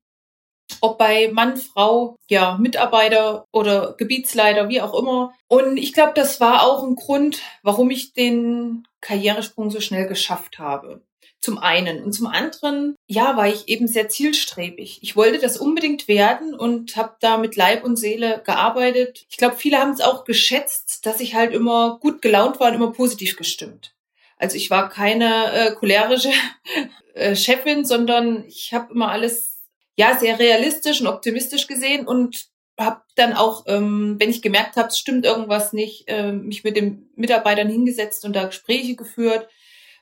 ob 0.80 0.98
bei 0.98 1.30
Mann, 1.32 1.56
Frau, 1.56 2.16
ja, 2.28 2.56
Mitarbeiter 2.58 3.46
oder 3.52 3.94
Gebietsleiter, 3.98 4.68
wie 4.68 4.80
auch 4.80 4.98
immer. 4.98 5.34
Und 5.48 5.76
ich 5.76 5.92
glaube, 5.92 6.12
das 6.14 6.40
war 6.40 6.64
auch 6.64 6.82
ein 6.82 6.96
Grund, 6.96 7.40
warum 7.62 7.90
ich 7.90 8.12
den 8.12 8.86
Karrieresprung 9.00 9.70
so 9.70 9.80
schnell 9.80 10.06
geschafft 10.06 10.58
habe. 10.58 11.02
Zum 11.40 11.58
einen. 11.58 12.04
Und 12.04 12.12
zum 12.12 12.28
anderen, 12.28 12.94
ja, 13.08 13.36
war 13.36 13.48
ich 13.48 13.68
eben 13.68 13.88
sehr 13.88 14.08
zielstrebig. 14.08 15.00
Ich 15.02 15.16
wollte 15.16 15.40
das 15.40 15.56
unbedingt 15.56 16.06
werden 16.06 16.54
und 16.54 16.96
habe 16.96 17.16
da 17.20 17.36
mit 17.36 17.56
Leib 17.56 17.82
und 17.84 17.96
Seele 17.96 18.42
gearbeitet. 18.46 19.26
Ich 19.28 19.38
glaube, 19.38 19.56
viele 19.56 19.78
haben 19.78 19.90
es 19.90 20.00
auch 20.00 20.24
geschätzt, 20.24 21.04
dass 21.04 21.18
ich 21.18 21.34
halt 21.34 21.52
immer 21.52 21.98
gut 22.00 22.22
gelaunt 22.22 22.60
war 22.60 22.68
und 22.68 22.74
immer 22.74 22.92
positiv 22.92 23.36
gestimmt. 23.36 23.92
Also 24.38 24.56
ich 24.56 24.70
war 24.70 24.88
keine 24.88 25.52
äh, 25.52 25.72
cholerische 25.74 26.30
äh, 27.14 27.34
Chefin, 27.34 27.84
sondern 27.84 28.44
ich 28.46 28.72
habe 28.72 28.92
immer 28.92 29.10
alles 29.10 29.51
ja 29.96 30.18
sehr 30.18 30.38
realistisch 30.38 31.00
und 31.00 31.06
optimistisch 31.06 31.66
gesehen 31.66 32.06
und 32.06 32.46
habe 32.78 33.02
dann 33.16 33.34
auch, 33.34 33.64
ähm, 33.66 34.16
wenn 34.18 34.30
ich 34.30 34.42
gemerkt 34.42 34.76
habe, 34.76 34.88
es 34.88 34.98
stimmt 34.98 35.24
irgendwas 35.24 35.72
nicht, 35.72 36.08
äh, 36.08 36.32
mich 36.32 36.64
mit 36.64 36.76
den 36.76 37.10
Mitarbeitern 37.16 37.68
hingesetzt 37.68 38.24
und 38.24 38.34
da 38.34 38.46
Gespräche 38.46 38.96
geführt, 38.96 39.48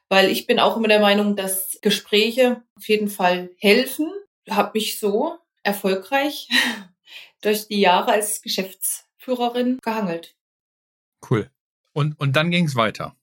weil 0.08 0.30
ich 0.30 0.46
bin 0.46 0.58
auch 0.58 0.76
immer 0.76 0.88
der 0.88 1.00
Meinung, 1.00 1.36
dass 1.36 1.78
Gespräche 1.82 2.62
auf 2.76 2.88
jeden 2.88 3.08
Fall 3.08 3.50
helfen. 3.58 4.10
Habe 4.48 4.72
mich 4.74 4.98
so 4.98 5.36
erfolgreich 5.62 6.48
durch 7.40 7.68
die 7.68 7.80
Jahre 7.80 8.12
als 8.12 8.42
Geschäftsführerin 8.42 9.78
gehangelt. 9.82 10.36
Cool. 11.28 11.50
Und, 11.92 12.18
und 12.20 12.36
dann 12.36 12.50
ging 12.50 12.66
es 12.66 12.76
weiter. 12.76 13.16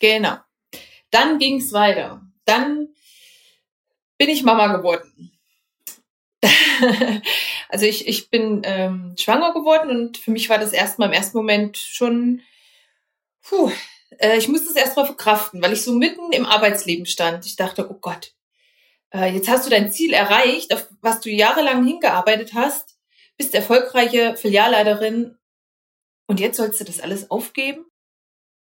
Genau. 0.00 0.36
Dann 1.10 1.38
ging 1.38 1.58
es 1.58 1.72
weiter. 1.72 2.22
Dann 2.44 2.88
bin 4.18 4.28
ich 4.28 4.42
Mama 4.42 4.74
geworden. 4.74 5.31
also 7.68 7.86
ich, 7.86 8.06
ich 8.08 8.30
bin 8.30 8.62
ähm, 8.64 9.14
schwanger 9.18 9.52
geworden 9.52 9.90
und 9.90 10.18
für 10.18 10.30
mich 10.30 10.48
war 10.48 10.58
das 10.58 10.72
erstmal 10.72 11.08
im 11.08 11.14
ersten 11.14 11.36
Moment 11.36 11.76
schon, 11.76 12.42
puh, 13.42 13.70
äh, 14.18 14.38
ich 14.38 14.48
musste 14.48 14.70
es 14.70 14.76
erstmal 14.76 15.06
verkraften, 15.06 15.62
weil 15.62 15.72
ich 15.72 15.82
so 15.82 15.92
mitten 15.92 16.32
im 16.32 16.46
Arbeitsleben 16.46 17.06
stand. 17.06 17.46
Ich 17.46 17.56
dachte, 17.56 17.90
oh 17.90 17.98
Gott, 18.00 18.34
äh, 19.12 19.32
jetzt 19.32 19.48
hast 19.48 19.66
du 19.66 19.70
dein 19.70 19.90
Ziel 19.90 20.12
erreicht, 20.12 20.72
auf 20.72 20.88
was 21.00 21.20
du 21.20 21.30
jahrelang 21.30 21.84
hingearbeitet 21.84 22.52
hast, 22.54 22.96
bist 23.36 23.54
erfolgreiche 23.54 24.36
Filialleiterin 24.36 25.38
und 26.26 26.40
jetzt 26.40 26.56
sollst 26.56 26.80
du 26.80 26.84
das 26.84 27.00
alles 27.00 27.30
aufgeben? 27.30 27.84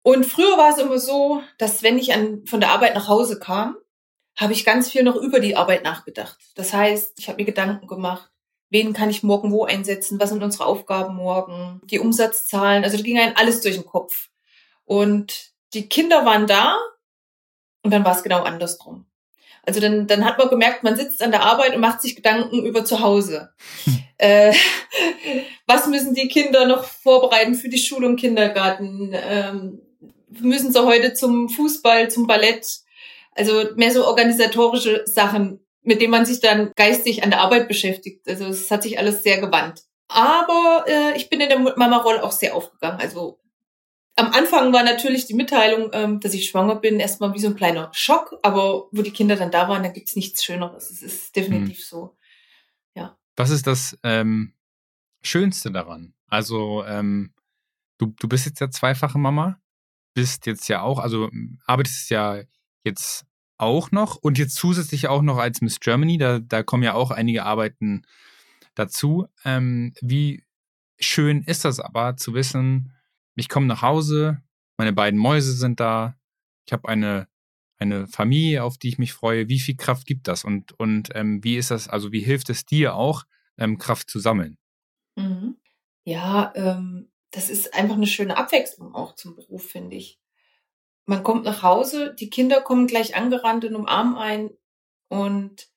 Und 0.03 0.25
früher 0.25 0.57
war 0.57 0.71
es 0.71 0.79
immer 0.79 0.99
so, 0.99 1.43
dass 1.59 1.83
wenn 1.83 1.99
ich 1.99 2.15
an, 2.15 2.47
von 2.47 2.61
der 2.61 2.71
Arbeit 2.71 2.95
nach 2.95 3.09
Hause 3.09 3.39
kam, 3.39 3.77
habe 4.39 4.53
ich 4.53 4.65
ganz 4.65 4.91
viel 4.91 5.03
noch 5.03 5.17
über 5.17 5.41
die 5.41 5.57
Arbeit 5.57 5.83
nachgedacht. 5.83 6.39
Das 6.55 6.73
heißt, 6.73 7.15
ich 7.19 7.29
habe 7.29 7.39
mir 7.39 7.45
Gedanken 7.45 7.89
gemacht, 7.89 8.31
wen 8.71 8.93
kann 8.93 9.11
ich 9.11 9.25
morgen 9.25 9.51
wo 9.51 9.65
einsetzen, 9.65 10.21
was 10.21 10.31
sind 10.31 10.43
unsere 10.43 10.67
Aufgaben 10.67 11.17
morgen, 11.17 11.81
die 11.85 11.99
Umsatzzahlen, 11.99 12.85
also 12.85 12.97
da 12.97 13.03
ging 13.03 13.19
einem 13.19 13.35
alles 13.37 13.61
durch 13.61 13.75
den 13.75 13.85
Kopf. 13.87 14.29
Und 14.85 15.51
die 15.75 15.89
Kinder 15.89 16.25
waren 16.25 16.47
da 16.47 16.79
und 17.83 17.91
dann 17.91 18.05
war 18.05 18.17
es 18.17 18.23
genau 18.23 18.43
andersrum. 18.43 19.07
Also 19.65 19.81
dann, 19.81 20.07
dann 20.07 20.25
hat 20.25 20.39
man 20.39 20.49
gemerkt, 20.49 20.85
man 20.85 20.97
sitzt 20.97 21.21
an 21.21 21.33
der 21.33 21.43
Arbeit 21.43 21.75
und 21.75 21.81
macht 21.81 22.01
sich 22.01 22.17
Gedanken 22.17 22.65
über 22.65 22.85
zu 22.85 23.01
Hause. 23.01 23.51
Hm. 23.85 24.03
Äh, 24.19 24.55
was 25.67 25.89
müssen 25.89 26.15
die 26.15 26.29
Kinder 26.29 26.67
noch 26.67 26.85
vorbereiten 26.85 27.55
für 27.55 27.69
die 27.69 27.79
Schule 27.79 28.07
und 28.07 28.17
Kindergarten? 28.17 29.13
Ähm, 29.13 29.83
müssen 30.31 30.73
sie 30.73 30.85
heute 30.85 31.13
zum 31.13 31.49
Fußball, 31.49 32.11
zum 32.11 32.27
Ballett? 32.27 32.81
Also 33.39 33.75
mehr 33.77 33.93
so 33.93 34.07
organisatorische 34.07 35.03
Sachen, 35.07 35.61
mit 35.83 36.01
denen 36.01 36.11
man 36.11 36.27
sich 36.27 36.41
dann 36.41 36.73
geistig 36.77 37.23
an 37.23 37.31
der 37.31 37.41
Arbeit 37.41 37.69
beschäftigt. 37.69 38.29
Also 38.29 38.47
es 38.47 38.71
hat 38.71 38.83
sich 38.83 38.99
alles 38.99 39.23
sehr 39.23 39.41
gewandt. 39.41 39.85
Aber 40.09 40.85
äh, 40.87 41.17
ich 41.17 41.31
bin 41.31 41.41
in 41.41 41.49
der 41.49 41.59
Mama-Rolle 41.59 42.23
auch 42.23 42.33
sehr 42.33 42.55
aufgegangen. 42.55 43.01
Also 43.01 43.39
am 44.17 44.33
Anfang 44.33 44.73
war 44.73 44.83
natürlich 44.83 45.27
die 45.27 45.35
Mitteilung, 45.35 45.91
ähm, 45.93 46.19
dass 46.19 46.35
ich 46.35 46.49
schwanger 46.49 46.77
bin, 46.77 46.99
erstmal 46.99 47.35
wie 47.35 47.39
so 47.39 47.49
ein 47.49 47.57
kleiner 47.57 47.91
Schock. 47.93 48.37
Aber 48.43 48.89
wo 48.91 49.03
die 49.03 49.13
Kinder 49.13 49.37
dann 49.37 49.51
da 49.51 49.69
waren, 49.69 49.83
da 49.83 49.91
gibt's 49.91 50.17
nichts 50.17 50.43
Schöneres. 50.45 50.91
Es 50.91 51.03
ist 51.03 51.37
definitiv 51.37 51.79
hm. 51.79 51.85
so. 51.85 52.17
Ja. 52.95 53.17
Was 53.37 53.51
ist 53.51 53.67
das 53.67 53.97
ähm, 54.03 54.55
Schönste 55.23 55.71
daran? 55.71 56.15
Also 56.27 56.85
ähm, 56.85 57.33
du, 57.99 58.15
du 58.19 58.29
bist 58.29 58.47
jetzt 58.47 58.61
ja 58.61 58.71
zweifache 58.71 59.19
Mama, 59.19 59.61
bist 60.15 60.47
jetzt 60.47 60.69
ja 60.69 60.83
auch, 60.83 60.99
also 60.99 61.31
arbeitest 61.67 62.11
ja 62.11 62.43
jetzt 62.83 63.25
auch 63.59 63.91
noch 63.91 64.17
und 64.17 64.39
jetzt 64.39 64.55
zusätzlich 64.55 65.09
auch 65.09 65.23
noch 65.23 65.37
als 65.37 65.61
Miss 65.61 65.81
Germany, 65.81 66.17
da, 66.17 66.39
da 66.39 66.63
kommen 66.63 66.83
ja 66.83 66.95
auch 66.95 67.11
einige 67.11 67.45
Arbeiten 67.45 68.03
dazu. 68.75 69.27
Ähm, 69.45 69.93
wie 70.01 70.45
schön 70.99 71.43
ist 71.43 71.65
das 71.65 71.81
aber 71.81 72.17
zu 72.17 72.35
wissen, 72.35 72.93
ich 73.35 73.49
komme 73.49 73.67
nach 73.67 73.83
Hause, 73.83 74.43
meine 74.77 74.93
beiden 74.93 75.19
Mäuse 75.19 75.53
sind 75.53 75.81
da, 75.81 76.17
ich 76.67 76.73
habe 76.73 76.89
eine, 76.89 77.29
eine 77.79 78.07
Familie, 78.07 78.65
auf 78.65 78.79
die 78.79 78.89
ich 78.89 78.99
mich 78.99 79.13
freue. 79.13 79.49
Wie 79.49 79.61
viel 79.61 79.77
Kraft 79.77 80.07
gibt 80.07 80.29
das 80.29 80.45
und, 80.45 80.73
und 80.79 81.11
ähm, 81.15 81.43
wie 81.45 81.57
ist 81.57 81.71
das, 81.71 81.89
also 81.89 82.13
wie 82.13 82.21
hilft 82.21 82.51
es 82.51 82.65
dir 82.65 82.95
auch, 82.95 83.25
ähm, 83.57 83.79
Kraft 83.79 84.11
zu 84.11 84.19
sammeln? 84.19 84.59
Mhm. 85.17 85.57
Ja, 86.05 86.53
ähm, 86.55 87.11
das 87.31 87.51
ist 87.51 87.75
einfach 87.75 87.97
eine 87.97 88.07
schöne 88.07 88.37
Abwechslung 88.37 88.95
auch 88.95 89.15
zum 89.15 89.37
Beruf, 89.37 89.69
finde 89.69 89.97
ich 89.97 90.19
man 91.09 91.23
kommt 91.23 91.45
nach 91.45 91.63
Hause, 91.63 92.15
die 92.15 92.29
Kinder 92.29 92.61
kommen 92.61 92.87
gleich 92.87 93.17
angerannt 93.17 93.65
und 93.65 93.75
umarmen 93.75 94.17
einen 94.17 94.51
und 95.09 95.69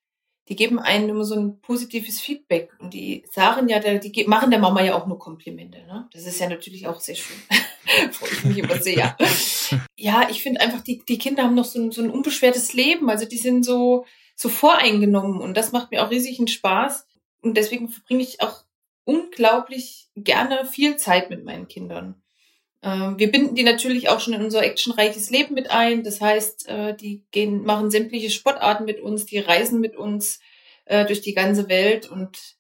die 0.50 0.58
geben 0.58 0.80
einem 0.80 1.10
immer 1.10 1.24
so 1.24 1.36
ein 1.36 1.62
positives 1.62 2.20
Feedback. 2.20 2.72
Und 2.80 2.94
die 2.94 3.24
sagen 3.32 3.70
ja, 3.70 3.80
die 3.80 4.26
machen 4.26 4.52
der 4.52 4.60
Mama 4.60 4.84
ja 4.84 4.96
auch 4.96 5.08
nur 5.08 5.18
Komplimente. 5.18 5.78
Ne? 5.86 6.10
Das 6.12 6.26
ist 6.26 6.40
ja 6.42 6.50
natürlich 6.50 6.88
auch 6.88 7.00
sehr 7.00 7.16
schön. 7.16 7.38
Freue 8.12 8.30
ich 8.30 8.44
mich 8.44 8.58
immer 8.58 8.78
sehr. 8.82 9.16
ja, 9.96 10.28
ich 10.30 10.44
finde 10.44 10.60
einfach, 10.60 10.82
die, 10.82 11.02
die 11.08 11.18
Kinder 11.18 11.44
haben 11.44 11.56
noch 11.56 11.64
so 11.64 11.80
ein, 11.80 11.92
so 11.92 12.02
ein 12.02 12.10
unbeschwertes 12.10 12.74
Leben. 12.74 13.10
Also 13.10 13.26
die 13.26 13.38
sind 13.38 13.64
so, 13.64 14.06
so 14.36 14.50
voreingenommen 14.50 15.40
und 15.40 15.56
das 15.56 15.72
macht 15.72 15.92
mir 15.92 16.04
auch 16.04 16.12
riesigen 16.12 16.50
Spaß. 16.50 17.08
Und 17.42 17.56
deswegen 17.56 17.88
verbringe 17.88 18.24
ich 18.24 18.42
auch 18.42 18.66
unglaublich 19.06 20.10
gerne 20.18 20.66
viel 20.66 20.98
Zeit 20.98 21.30
mit 21.30 21.46
meinen 21.46 21.70
Kindern. 21.70 22.21
Ähm, 22.84 23.18
wir 23.20 23.32
binden 23.32 23.56
die 23.56 23.64
natürlich 23.64 24.10
auch 24.10 24.20
schon 24.20 24.34
in 24.34 24.44
unser 24.44 24.64
actionreiches 24.64 25.30
Leben 25.30 25.54
mit 25.54 25.70
ein. 25.72 26.04
Das 26.04 26.22
heißt, 26.22 26.68
äh, 26.68 26.96
die 26.96 27.24
gehen, 27.32 27.64
machen 27.64 27.92
sämtliche 27.92 28.30
Sportarten 28.30 28.86
mit 28.86 29.00
uns, 29.00 29.26
die 29.26 29.40
reisen 29.40 29.80
mit 29.80 29.96
uns 29.96 30.40
äh, 30.86 31.06
durch 31.06 31.22
die 31.22 31.34
ganze 31.34 31.70
Welt 31.70 32.10
und 32.10 32.58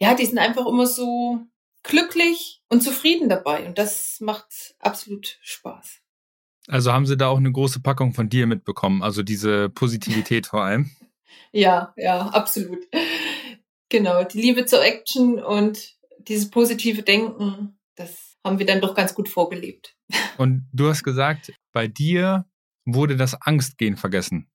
ja, 0.00 0.14
die 0.14 0.26
sind 0.26 0.38
einfach 0.38 0.66
immer 0.66 0.86
so 0.86 1.40
glücklich 1.82 2.62
und 2.68 2.82
zufrieden 2.82 3.28
dabei 3.28 3.66
und 3.66 3.78
das 3.78 4.18
macht 4.20 4.76
absolut 4.78 5.38
Spaß. 5.42 6.00
Also 6.68 6.92
haben 6.92 7.06
Sie 7.06 7.16
da 7.16 7.28
auch 7.28 7.38
eine 7.38 7.50
große 7.50 7.80
Packung 7.80 8.12
von 8.12 8.28
dir 8.28 8.46
mitbekommen, 8.46 9.02
also 9.02 9.22
diese 9.22 9.70
Positivität 9.70 10.46
vor 10.46 10.62
allem? 10.62 10.90
Ja, 11.50 11.94
ja, 11.96 12.28
absolut. 12.28 12.78
Genau, 13.88 14.22
die 14.24 14.40
Liebe 14.40 14.66
zur 14.66 14.82
Action 14.82 15.42
und 15.42 15.96
dieses 16.18 16.50
positive 16.50 17.02
Denken, 17.02 17.78
das 17.96 18.27
haben 18.48 18.58
wir 18.58 18.66
dann 18.66 18.80
doch 18.80 18.94
ganz 18.94 19.14
gut 19.14 19.28
vorgelebt. 19.28 19.94
Und 20.38 20.68
du 20.72 20.88
hast 20.88 21.04
gesagt, 21.04 21.52
bei 21.72 21.86
dir 21.86 22.46
wurde 22.84 23.16
das 23.16 23.40
Angstgehen 23.40 23.96
vergessen. 23.96 24.50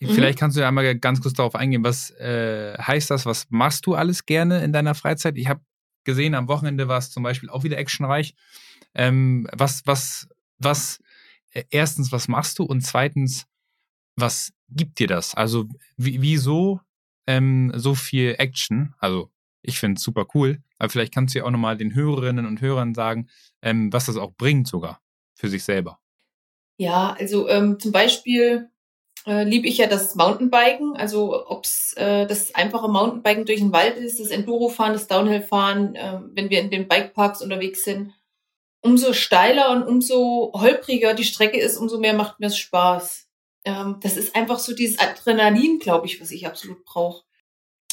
Mhm. 0.00 0.08
Vielleicht 0.08 0.38
kannst 0.38 0.56
du 0.56 0.60
ja 0.60 0.68
einmal 0.68 0.98
ganz 0.98 1.20
kurz 1.20 1.34
darauf 1.34 1.54
eingehen, 1.54 1.84
was 1.84 2.10
äh, 2.10 2.76
heißt 2.78 3.10
das, 3.10 3.24
was 3.26 3.46
machst 3.50 3.86
du 3.86 3.94
alles 3.94 4.26
gerne 4.26 4.62
in 4.62 4.72
deiner 4.72 4.94
Freizeit? 4.94 5.36
Ich 5.36 5.48
habe 5.48 5.60
gesehen, 6.04 6.34
am 6.34 6.48
Wochenende 6.48 6.88
war 6.88 6.98
es 6.98 7.10
zum 7.10 7.22
Beispiel 7.22 7.48
auch 7.48 7.64
wieder 7.64 7.78
actionreich. 7.78 8.34
Ähm, 8.94 9.46
was, 9.52 9.86
was, 9.86 10.28
was, 10.58 11.00
äh, 11.52 11.64
erstens, 11.70 12.12
was 12.12 12.28
machst 12.28 12.58
du? 12.58 12.64
Und 12.64 12.82
zweitens, 12.82 13.46
was 14.16 14.52
gibt 14.68 14.98
dir 14.98 15.06
das? 15.06 15.34
Also, 15.34 15.66
wieso 15.96 16.80
ähm, 17.26 17.72
so 17.74 17.94
viel 17.94 18.34
Action? 18.38 18.94
Also, 18.98 19.30
ich 19.62 19.78
finde 19.78 19.98
es 19.98 20.02
super 20.02 20.26
cool. 20.34 20.62
Aber 20.82 20.90
vielleicht 20.90 21.14
kannst 21.14 21.32
du 21.32 21.38
ja 21.38 21.44
auch 21.44 21.50
nochmal 21.52 21.76
den 21.76 21.94
Hörerinnen 21.94 22.44
und 22.44 22.60
Hörern 22.60 22.92
sagen, 22.92 23.28
ähm, 23.62 23.92
was 23.92 24.06
das 24.06 24.16
auch 24.16 24.32
bringt 24.32 24.66
sogar 24.66 25.00
für 25.32 25.48
sich 25.48 25.62
selber. 25.62 26.00
Ja, 26.76 27.14
also 27.16 27.48
ähm, 27.48 27.78
zum 27.78 27.92
Beispiel 27.92 28.68
äh, 29.24 29.44
liebe 29.44 29.68
ich 29.68 29.78
ja 29.78 29.86
das 29.86 30.16
Mountainbiken. 30.16 30.96
Also 30.96 31.46
ob's 31.46 31.92
äh, 31.92 32.26
das 32.26 32.56
einfache 32.56 32.88
Mountainbiken 32.88 33.44
durch 33.44 33.60
den 33.60 33.70
Wald 33.72 33.96
ist, 33.96 34.18
das 34.18 34.30
Endurofahren, 34.30 34.92
das 34.92 35.06
Downhillfahren, 35.06 35.94
äh, 35.94 36.18
wenn 36.32 36.50
wir 36.50 36.60
in 36.60 36.72
den 36.72 36.88
Bikeparks 36.88 37.42
unterwegs 37.42 37.84
sind. 37.84 38.12
Umso 38.80 39.12
steiler 39.12 39.70
und 39.70 39.84
umso 39.84 40.52
holpriger 40.52 41.14
die 41.14 41.22
Strecke 41.22 41.60
ist, 41.60 41.76
umso 41.76 42.00
mehr 42.00 42.14
macht 42.14 42.40
mir 42.40 42.46
es 42.46 42.58
Spaß. 42.58 43.28
Ähm, 43.66 43.98
das 44.00 44.16
ist 44.16 44.34
einfach 44.34 44.58
so 44.58 44.74
dieses 44.74 44.98
Adrenalin, 44.98 45.78
glaube 45.78 46.06
ich, 46.06 46.20
was 46.20 46.32
ich 46.32 46.44
absolut 46.44 46.84
brauche 46.84 47.22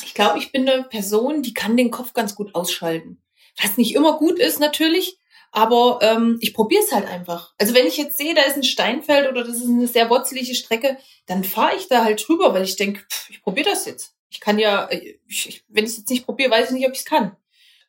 ich 0.10 0.16
glaube, 0.16 0.40
ich 0.40 0.52
bin 0.52 0.68
eine 0.68 0.82
Person, 0.86 1.44
die 1.44 1.54
kann 1.54 1.78
den 1.78 1.92
Kopf 1.92 2.14
ganz 2.14 2.34
gut 2.34 2.56
ausschalten. 2.56 3.22
Was 3.62 3.78
nicht 3.78 3.94
immer 3.94 4.18
gut 4.18 4.40
ist 4.40 4.60
natürlich, 4.60 5.20
aber 5.52 6.00
ähm, 6.02 6.40
ich 6.42 6.56
probiere 6.56 6.82
es 6.82 6.92
halt 6.92 7.06
einfach. 7.06 7.54
Also 7.60 7.76
wenn 7.76 7.86
ich 7.86 7.98
jetzt 7.98 8.18
sehe, 8.18 8.34
da 8.34 8.42
ist 8.42 8.56
ein 8.56 8.64
Steinfeld 8.64 9.30
oder 9.30 9.44
das 9.44 9.58
ist 9.58 9.68
eine 9.68 9.86
sehr 9.86 10.10
wurzelige 10.10 10.56
Strecke, 10.56 10.98
dann 11.28 11.44
fahre 11.44 11.76
ich 11.78 11.90
da 11.90 12.04
halt 12.04 12.28
drüber, 12.28 12.56
weil 12.56 12.64
ich 12.64 12.76
denke, 12.76 13.06
ich 13.30 13.44
probiere 13.44 13.70
das 13.70 13.86
jetzt. 13.86 14.16
Ich 14.32 14.40
kann 14.40 14.58
ja, 14.58 14.88
äh, 14.88 15.20
ich, 15.28 15.64
wenn 15.68 15.84
ich 15.84 15.92
es 15.92 15.98
jetzt 15.98 16.10
nicht 16.10 16.26
probiere, 16.26 16.50
weiß 16.50 16.70
ich 16.70 16.74
nicht, 16.74 16.88
ob 16.88 16.94
ich 16.94 17.00
es 17.00 17.06
kann. 17.06 17.38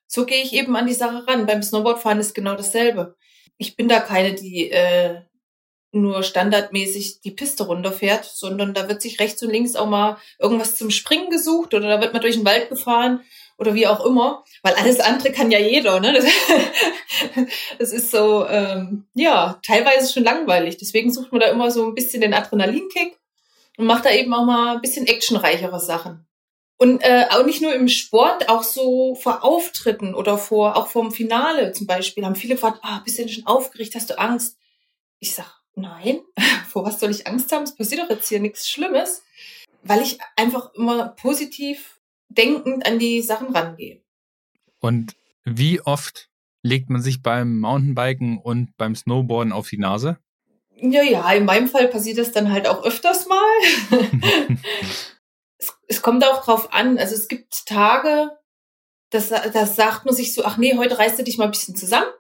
So 0.07 0.27
gehe 0.27 0.43
ich 0.43 0.53
eben 0.53 0.77
an 0.77 0.87
die 0.87 0.93
Sache 0.93 1.27
ran. 1.27 1.47
Beim 1.47 1.63
Snowboardfahren 1.63 2.21
ist 2.21 2.35
genau 2.35 2.55
dasselbe. 2.55 3.17
Ich 3.57 3.77
bin 3.77 3.89
da 3.89 4.01
keine, 4.01 4.35
die 4.35 4.71
äh, 4.71 5.23
nur 5.93 6.23
standardmäßig 6.23 7.21
die 7.21 7.33
Piste 7.33 7.65
runterfährt, 7.65 8.25
sondern 8.25 8.75
da 8.75 8.89
wird 8.89 9.03
sich 9.03 9.19
rechts 9.19 9.43
und 9.43 9.51
links 9.51 9.77
auch 9.77 9.89
mal 9.89 10.19
irgendwas 10.39 10.77
zum 10.77 10.91
Springen 10.91 11.31
gesucht 11.31 11.75
oder 11.75 11.89
da 11.89 12.01
wird 12.01 12.13
man 12.13 12.23
durch 12.23 12.37
den 12.37 12.45
Wald 12.45 12.69
gefahren 12.69 13.23
oder 13.59 13.75
wie 13.75 13.87
auch 13.87 14.05
immer, 14.07 14.45
weil 14.63 14.75
alles 14.75 15.01
andere 15.01 15.33
kann 15.33 15.51
ja 15.51 15.59
jeder. 15.59 16.01
Ne? 16.01 16.13
Das, 16.13 16.25
das 17.79 17.93
ist 17.93 18.11
so, 18.11 18.47
ähm, 18.49 19.07
ja, 19.15 19.61
teilweise 19.67 20.13
schon 20.13 20.25
langweilig. 20.25 20.79
Deswegen 20.79 21.13
sucht 21.13 21.33
man 21.33 21.41
da 21.41 21.49
immer 21.49 21.71
so 21.71 21.85
ein 21.85 21.95
bisschen 21.95 22.23
den 22.23 22.35
Adrenalinkick 22.35 23.19
und 23.77 23.87
macht 23.87 24.07
da 24.07 24.13
eben 24.13 24.33
auch 24.33 24.45
mal 24.45 24.77
ein 24.77 24.81
bisschen 24.81 25.07
actionreichere 25.07 25.81
Sachen. 25.81 26.27
Und 26.79 27.03
äh, 27.03 27.27
auch 27.29 27.45
nicht 27.45 27.61
nur 27.61 27.75
im 27.75 27.89
Sport, 27.89 28.49
auch 28.49 28.63
so 28.63 29.15
vor 29.15 29.45
Auftritten 29.45 30.15
oder 30.15 30.39
vor 30.39 30.79
auch 30.79 30.87
vorm 30.87 31.13
Finale 31.13 31.73
zum 31.73 31.87
Beispiel 31.87 32.25
haben 32.25 32.37
viele 32.37 32.55
gefragt, 32.55 32.79
ah, 32.83 33.01
bist 33.05 33.19
du 33.19 33.23
denn 33.23 33.31
schon 33.31 33.47
aufgeregt, 33.47 33.95
hast 33.95 34.09
du 34.09 34.19
Angst? 34.19 34.57
Ich 35.19 35.35
sag, 35.35 35.60
nein, 35.75 36.21
vor 36.69 36.85
was 36.85 37.01
soll 37.01 37.11
ich 37.11 37.27
Angst 37.27 37.53
haben? 37.53 37.65
Es 37.65 37.75
passiert 37.75 38.03
doch 38.03 38.11
jetzt 38.11 38.29
hier 38.29 38.41
nichts 38.41 38.71
Schlimmes, 38.71 39.23
weil 39.83 40.03
ich 40.03 40.19
einfach 40.37 40.73
immer 40.75 41.09
positiv 41.09 42.01
denkend 42.29 42.87
an 42.87 42.99
die 42.99 43.23
Sachen 43.23 43.55
rangehe. 43.55 44.03
Und 44.79 45.17
wie 45.45 45.81
oft 45.81 46.31
legt 46.63 46.91
man 46.91 47.03
sich 47.03 47.23
beim 47.23 47.59
Mountainbiken 47.59 48.39
und 48.39 48.77
beim 48.77 48.95
Snowboarden 48.95 49.53
auf 49.53 49.69
die 49.69 49.79
Nase? 49.79 50.19
Ja, 50.77 51.03
ja, 51.03 51.31
in 51.33 51.45
meinem 51.45 51.69
Fall 51.69 51.89
passiert 51.89 52.19
das 52.19 52.33
dann 52.33 52.51
halt 52.51 52.67
auch 52.67 52.85
öfters 52.85 53.27
mal. 53.27 53.59
es, 55.59 55.77
es 55.89 56.03
kommt 56.03 56.25
auch 56.25 56.45
drauf 56.45 56.73
an. 56.73 56.99
Also 56.99 57.15
es 57.15 57.29
gibt 57.29 57.67
Tage, 57.67 58.31
das, 59.11 59.29
das 59.29 59.77
sagt 59.77 60.07
man 60.07 60.15
sich 60.15 60.33
so, 60.33 60.45
ach 60.45 60.57
nee, 60.57 60.77
heute 60.77 60.99
reißt 60.99 61.19
du 61.19 61.25
dich 61.25 61.37
mal 61.37 61.45
ein 61.45 61.51
bisschen 61.51 61.77
zusammen. 61.77 62.11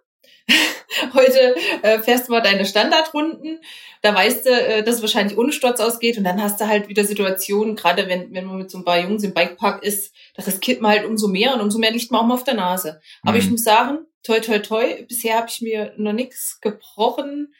heute 1.14 1.56
äh, 1.82 1.98
fährst 2.00 2.28
du 2.28 2.32
mal 2.32 2.40
deine 2.40 2.64
Standardrunden. 2.64 3.60
Da 4.02 4.14
weißt 4.14 4.46
du, 4.46 4.50
äh, 4.50 4.82
dass 4.82 4.96
es 4.96 5.02
wahrscheinlich 5.02 5.38
ohne 5.38 5.52
Sturz 5.52 5.80
ausgeht. 5.80 6.18
Und 6.18 6.24
dann 6.24 6.42
hast 6.42 6.60
du 6.60 6.66
halt 6.66 6.88
wieder 6.88 7.04
Situationen, 7.04 7.76
gerade 7.76 8.08
wenn, 8.08 8.32
wenn 8.32 8.44
man 8.44 8.58
mit 8.58 8.70
so 8.70 8.78
ein 8.78 8.84
paar 8.84 8.98
Jungs 8.98 9.22
im 9.22 9.34
Bikepark 9.34 9.82
ist, 9.82 10.14
da 10.34 10.42
riskiert 10.42 10.80
man 10.80 10.92
halt 10.92 11.04
umso 11.04 11.28
mehr 11.28 11.54
und 11.54 11.60
umso 11.60 11.78
mehr 11.78 11.92
liegt 11.92 12.10
man 12.10 12.22
auch 12.22 12.26
mal 12.26 12.34
auf 12.34 12.44
der 12.44 12.54
Nase. 12.54 13.00
Aber 13.22 13.32
mhm. 13.32 13.38
ich 13.38 13.50
muss 13.50 13.64
sagen, 13.64 13.98
toi, 14.22 14.40
toi, 14.40 14.58
toi, 14.58 15.04
bisher 15.08 15.36
habe 15.36 15.48
ich 15.48 15.60
mir 15.60 15.94
noch 15.96 16.12
nichts 16.12 16.60
gebrochen 16.60 17.54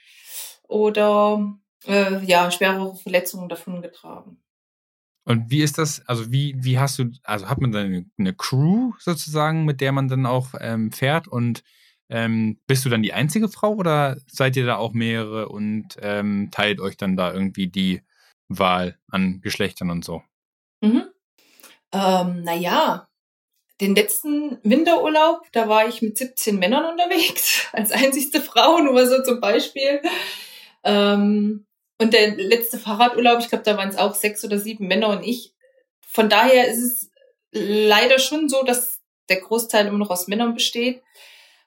oder 0.68 1.59
äh, 1.87 2.25
ja, 2.25 2.50
schwere 2.50 2.94
Verletzungen 2.97 3.49
davon 3.49 3.82
getragen. 3.82 4.38
Und 5.25 5.50
wie 5.50 5.62
ist 5.62 5.78
das, 5.78 6.06
also 6.06 6.32
wie, 6.32 6.56
wie 6.59 6.78
hast 6.78 6.99
du, 6.99 7.11
also 7.23 7.49
hat 7.49 7.61
man 7.61 7.73
dann 7.73 8.11
eine 8.18 8.35
Crew 8.35 8.92
sozusagen, 8.99 9.64
mit 9.64 9.80
der 9.80 9.92
man 9.92 10.09
dann 10.09 10.26
auch 10.26 10.54
ähm, 10.59 10.90
fährt 10.92 11.28
und 11.28 11.62
ähm, 12.11 12.59
bist 12.67 12.85
du 12.85 12.88
dann 12.88 13.02
die 13.02 13.12
einzige 13.12 13.49
Frau 13.49 13.75
oder 13.75 14.17
seid 14.26 14.57
ihr 14.57 14.67
da 14.67 14.76
auch 14.76 14.93
mehrere 14.93 15.49
und 15.49 15.97
ähm, 16.02 16.49
teilt 16.50 16.81
euch 16.81 16.97
dann 16.97 17.17
da 17.17 17.33
irgendwie 17.33 17.69
die 17.69 18.02
Wahl 18.49 18.99
an 19.09 19.40
Geschlechtern 19.40 19.90
und 19.90 20.05
so? 20.05 20.23
Mhm. 20.81 21.05
Ähm, 21.93 22.43
naja, 22.43 23.09
den 23.81 23.95
letzten 23.95 24.59
Winterurlaub, 24.62 25.47
da 25.52 25.69
war 25.69 25.88
ich 25.88 26.02
mit 26.02 26.19
17 26.19 26.59
Männern 26.59 26.85
unterwegs, 26.85 27.69
als 27.73 27.93
einzigste 27.93 28.40
Frau, 28.40 28.81
nur 28.81 29.07
so 29.07 29.23
zum 29.23 29.40
Beispiel. 29.40 30.02
Ähm, 30.83 31.67
und 31.99 32.12
der 32.12 32.37
letzte 32.37 32.79
Fahrradurlaub, 32.79 33.40
ich 33.40 33.49
glaube, 33.49 33.64
da 33.64 33.76
waren 33.76 33.88
es 33.88 33.97
auch 33.97 34.14
sechs 34.14 34.45
oder 34.45 34.59
sieben 34.59 34.88
Männer 34.88 35.09
und 35.09 35.23
ich. 35.23 35.55
Von 36.00 36.29
daher 36.29 36.67
ist 36.67 36.83
es 36.83 37.11
leider 37.52 38.19
schon 38.19 38.49
so, 38.49 38.64
dass 38.64 39.00
der 39.29 39.40
Großteil 39.40 39.87
immer 39.87 39.99
noch 39.99 40.11
aus 40.11 40.26
Männern 40.26 40.55
besteht, 40.55 41.02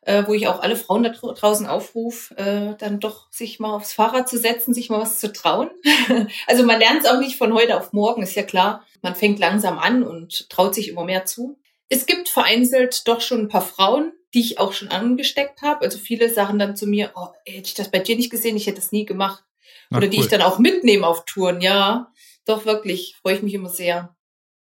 äh, 0.05 0.23
wo 0.27 0.33
ich 0.33 0.47
auch 0.47 0.61
alle 0.61 0.75
Frauen 0.75 1.03
da 1.03 1.09
draußen 1.09 1.65
aufrufe, 1.65 2.37
äh, 2.37 2.75
dann 2.77 2.99
doch 2.99 3.31
sich 3.31 3.59
mal 3.59 3.75
aufs 3.75 3.93
Fahrrad 3.93 4.27
zu 4.27 4.37
setzen, 4.37 4.73
sich 4.73 4.89
mal 4.89 5.01
was 5.01 5.19
zu 5.19 5.31
trauen. 5.31 5.69
also 6.47 6.65
man 6.65 6.79
lernt 6.79 7.03
es 7.03 7.09
auch 7.09 7.19
nicht 7.19 7.37
von 7.37 7.53
heute 7.53 7.77
auf 7.77 7.93
morgen, 7.93 8.23
ist 8.23 8.35
ja 8.35 8.43
klar. 8.43 8.85
Man 9.01 9.15
fängt 9.15 9.39
langsam 9.39 9.79
an 9.79 10.03
und 10.03 10.49
traut 10.49 10.75
sich 10.75 10.89
immer 10.89 11.05
mehr 11.05 11.25
zu. 11.25 11.59
Es 11.89 12.05
gibt 12.05 12.29
vereinzelt 12.29 13.07
doch 13.07 13.21
schon 13.21 13.41
ein 13.41 13.47
paar 13.49 13.61
Frauen, 13.61 14.13
die 14.33 14.41
ich 14.41 14.59
auch 14.59 14.73
schon 14.73 14.89
angesteckt 14.89 15.61
habe. 15.61 15.81
Also 15.81 15.97
viele 15.97 16.29
sagen 16.29 16.59
dann 16.59 16.75
zu 16.75 16.87
mir, 16.87 17.11
oh, 17.15 17.27
hätte 17.45 17.67
ich 17.67 17.73
das 17.73 17.91
bei 17.91 17.99
dir 17.99 18.15
nicht 18.15 18.31
gesehen, 18.31 18.57
ich 18.57 18.67
hätte 18.67 18.77
das 18.77 18.91
nie 18.91 19.05
gemacht. 19.05 19.43
Ach, 19.89 19.97
Oder 19.97 20.07
die 20.07 20.17
cool. 20.17 20.23
ich 20.23 20.29
dann 20.29 20.41
auch 20.41 20.59
mitnehme 20.59 21.05
auf 21.05 21.25
Touren. 21.25 21.61
Ja, 21.61 22.11
doch 22.45 22.65
wirklich, 22.65 23.15
freue 23.21 23.35
ich 23.35 23.43
mich 23.43 23.53
immer 23.53 23.69
sehr. 23.69 24.15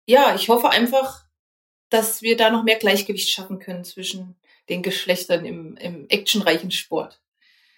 Ja, 0.06 0.34
ich 0.34 0.48
hoffe 0.48 0.70
einfach, 0.70 1.24
dass 1.88 2.22
wir 2.22 2.36
da 2.36 2.50
noch 2.50 2.64
mehr 2.64 2.76
Gleichgewicht 2.76 3.30
schaffen 3.30 3.58
können 3.58 3.84
zwischen 3.84 4.36
den 4.68 4.82
Geschlechtern 4.82 5.44
im, 5.44 5.76
im 5.76 6.06
actionreichen 6.08 6.70
Sport. 6.70 7.20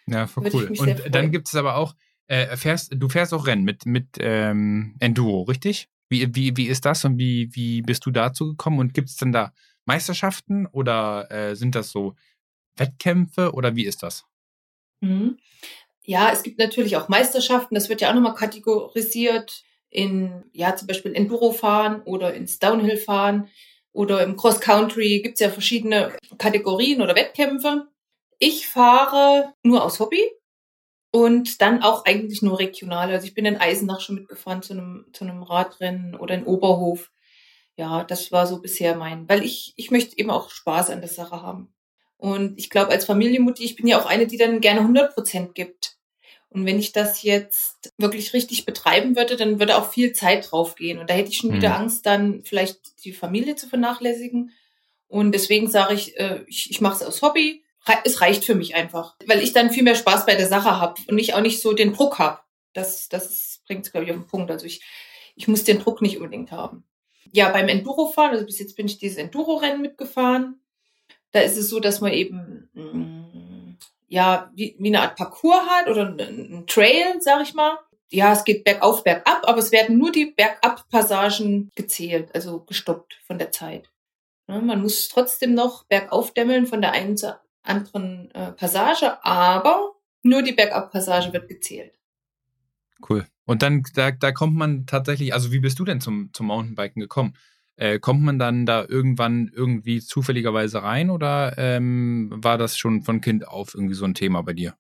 Ja, 0.07 0.27
voll 0.27 0.49
cool. 0.53 0.73
Und 0.79 1.15
dann 1.15 1.33
gibt 1.33 1.49
es 1.49 1.55
aber 1.55 1.77
auch, 1.77 1.95
äh, 2.29 2.57
fährst, 2.57 2.93
du 2.95 3.09
fährst 3.09 3.35
auch 3.35 3.47
Rennen 3.47 3.65
mit, 3.65 3.87
mit 3.87 4.07
ähm, 4.19 4.97
Enduro, 5.01 5.43
richtig? 5.43 5.89
Wie, 6.09 6.35
wie, 6.35 6.57
wie 6.57 6.67
ist 6.67 6.85
das 6.85 7.05
und 7.05 7.19
wie, 7.19 7.55
wie 7.55 7.83
bist 7.83 8.07
du 8.07 8.11
dazu 8.11 8.47
gekommen? 8.47 8.79
Und 8.79 8.95
gibt 8.95 9.09
es 9.09 9.17
denn 9.17 9.33
da 9.33 9.53
Meisterschaften 9.85 10.67
oder 10.67 11.31
äh, 11.31 11.57
sind 11.57 11.75
das 11.75 11.91
so 11.91 12.15
Wettkämpfe 12.77 13.53
oder 13.53 13.75
wie 13.75 13.87
ist 13.87 14.03
das? 14.03 14.25
Mhm. 15.01 15.39
Ja, 16.05 16.31
es 16.33 16.43
gibt 16.45 16.59
natürlich 16.59 16.97
auch 16.97 17.09
Meisterschaften. 17.09 17.75
Das 17.75 17.89
wird 17.89 18.01
ja 18.01 18.11
auch 18.11 18.15
nochmal 18.15 18.35
kategorisiert 18.35 19.65
in, 19.91 20.45
ja, 20.53 20.77
zum 20.77 20.87
Beispiel 20.87 21.15
Enduro-Fahren 21.15 22.03
oder 22.03 22.35
ins 22.35 22.59
Downhill-Fahren 22.59 23.49
oder 23.97 24.23
im 24.23 24.37
Cross-Country 24.37 25.21
gibt 25.23 25.35
es 25.35 25.41
ja 25.41 25.49
verschiedene 25.49 26.13
Kategorien 26.37 27.01
oder 27.01 27.17
Wettkämpfe. 27.17 27.89
Ich 28.39 28.69
fahre 28.69 29.55
nur 29.63 29.83
aus 29.83 29.99
Hobby 30.01 30.23
und 31.11 31.63
dann 31.63 31.83
auch 31.83 32.05
eigentlich 32.05 32.43
nur 32.43 32.59
regional. 32.59 33.11
Also 33.11 33.27
ich 33.27 33.33
bin 33.33 33.47
in 33.47 33.57
Eisenach 33.57 34.01
schon 34.01 34.17
mitgefahren 34.17 34.61
zu 34.61 34.75
einem, 34.75 35.07
zu 35.15 35.25
einem 35.25 35.43
Radrennen 35.43 36.15
oder 36.15 36.35
in 36.35 36.45
Oberhof. 36.45 37.11
Ja, 37.77 38.05
das 38.05 38.31
war 38.33 38.47
so 38.47 38.61
bisher 38.61 38.97
mein, 38.97 39.27
weil 39.31 39.43
ich, 39.43 39.73
ich 39.77 39.91
möchte 39.91 40.19
eben 40.19 40.31
auch 40.31 40.51
Spaß 40.51 40.91
an 40.91 41.01
der 41.01 41.09
Sache 41.09 41.41
haben. 41.41 41.75
Und 42.19 42.59
ich 42.59 42.69
glaube, 42.69 42.91
als 42.91 43.07
Familienmutti, 43.07 43.65
ich 43.65 43.77
bin 43.77 43.87
ja 43.87 43.99
auch 43.99 44.07
eine, 44.07 44.27
die 44.27 44.37
dann 44.37 44.61
gerne 44.61 44.81
100 44.81 45.15
Prozent 45.15 45.55
gibt. 45.55 45.96
Und 46.49 46.65
wenn 46.65 46.79
ich 46.79 46.93
das 46.93 47.23
jetzt 47.23 47.93
wirklich 47.99 48.33
richtig 48.33 48.65
betreiben 48.65 49.17
würde, 49.17 49.37
dann 49.37 49.59
würde 49.59 49.77
auch 49.77 49.91
viel 49.91 50.13
Zeit 50.13 50.51
draufgehen. 50.51 50.99
Und 50.99 51.11
da 51.11 51.15
hätte 51.15 51.31
ich 51.31 51.39
schon 51.39 51.51
mhm. 51.51 51.57
wieder 51.57 51.77
Angst, 51.77 52.07
dann 52.07 52.43
vielleicht 52.45 53.05
die 53.05 53.13
Familie 53.13 53.57
zu 53.57 53.69
vernachlässigen. 53.69 54.53
Und 55.09 55.33
deswegen 55.33 55.69
sage 55.69 55.95
ich, 55.95 56.19
äh, 56.19 56.45
ich, 56.47 56.71
ich 56.71 56.81
mache 56.81 56.97
es 56.97 57.03
aus 57.03 57.23
Hobby 57.23 57.63
es 58.05 58.21
reicht 58.21 58.45
für 58.45 58.55
mich 58.55 58.75
einfach, 58.75 59.15
weil 59.27 59.43
ich 59.43 59.53
dann 59.53 59.71
viel 59.71 59.83
mehr 59.83 59.95
Spaß 59.95 60.27
bei 60.27 60.35
der 60.35 60.49
Sache 60.49 60.81
habe 60.81 61.01
und 61.09 61.19
ich 61.19 61.35
auch 61.35 61.41
nicht 61.41 61.61
so 61.61 61.73
den 61.73 61.93
Druck 61.93 62.19
habe. 62.19 62.41
Das, 62.73 63.09
das 63.09 63.63
bringt 63.67 63.87
es, 63.87 63.93
glaube 63.93 64.05
ich, 64.05 64.11
auf 64.11 64.17
den 64.17 64.27
Punkt. 64.27 64.51
Also 64.51 64.67
ich, 64.67 64.83
ich 65.37 65.49
muss 65.49 65.65
den 65.65 65.79
Druck 65.79 66.03
nicht 66.03 66.17
unbedingt 66.17 66.51
haben. 66.51 66.85
Ja, 67.33 67.51
beim 67.51 67.69
Enduro-Fahren, 67.69 68.33
also 68.33 68.45
bis 68.45 68.59
jetzt 68.59 68.77
bin 68.77 68.87
ich 68.87 68.99
dieses 68.99 69.19
Enduro-Rennen 69.19 69.81
mitgefahren. 69.81 70.61
Da 71.33 71.41
ist 71.41 71.57
es 71.57 71.69
so, 71.69 71.81
dass 71.81 72.01
man 72.01 72.13
eben 72.13 72.69
mm, 72.73 73.46
ja 74.09 74.51
wie, 74.55 74.77
wie 74.79 74.89
eine 74.89 75.03
Art 75.03 75.17
Parcours 75.17 75.67
hat 75.69 75.89
oder 75.89 76.07
ein 76.07 76.65
Trail, 76.67 77.21
sag 77.21 77.43
ich 77.43 77.55
mal. 77.55 77.79
Ja, 78.11 78.33
es 78.33 78.45
geht 78.45 78.65
bergauf, 78.65 79.03
bergab, 79.03 79.49
aber 79.49 79.59
es 79.59 79.73
werden 79.73 79.99
nur 79.99 80.13
die 80.13 80.27
Bergab-Passagen 80.27 81.73
gezählt, 81.75 82.33
also 82.35 82.61
gestoppt 82.61 83.19
von 83.27 83.39
der 83.39 83.51
Zeit. 83.51 83.91
Ja, 84.47 84.61
man 84.61 84.81
muss 84.81 85.09
trotzdem 85.09 85.55
noch 85.55 85.85
bergauf 85.85 86.33
dämmeln 86.33 86.67
von 86.67 86.81
der 86.81 86.93
einen 86.93 87.17
zur 87.17 87.41
anderen 87.65 88.31
äh, 88.33 88.53
Passage, 88.53 89.25
aber 89.25 89.97
nur 90.23 90.43
die 90.43 90.53
Backup-Passage 90.53 91.33
wird 91.33 91.49
gezählt. 91.49 91.93
Cool. 93.09 93.27
Und 93.45 93.63
dann, 93.63 93.83
da, 93.95 94.11
da 94.11 94.33
kommt 94.33 94.57
man 94.57 94.87
tatsächlich, 94.87 95.35
also 95.35 95.53
wie 95.53 95.61
bist 95.61 95.79
du 95.79 95.85
denn 95.85 96.01
zum, 96.01 96.31
zum 96.33 96.47
Mountainbiken 96.47 97.01
gekommen? 97.01 97.37
Äh, 97.77 97.99
kommt 97.99 98.23
man 98.23 98.39
dann 98.39 98.65
da 98.65 98.85
irgendwann 98.89 99.51
irgendwie 99.55 100.01
zufälligerweise 100.01 100.83
rein 100.83 101.11
oder 101.11 101.57
ähm, 101.59 102.31
war 102.33 102.57
das 102.57 102.79
schon 102.79 103.03
von 103.03 103.21
Kind 103.21 103.47
auf 103.47 103.75
irgendwie 103.75 103.95
so 103.95 104.07
ein 104.07 104.15
Thema 104.15 104.43
bei 104.43 104.55
dir? 104.55 104.77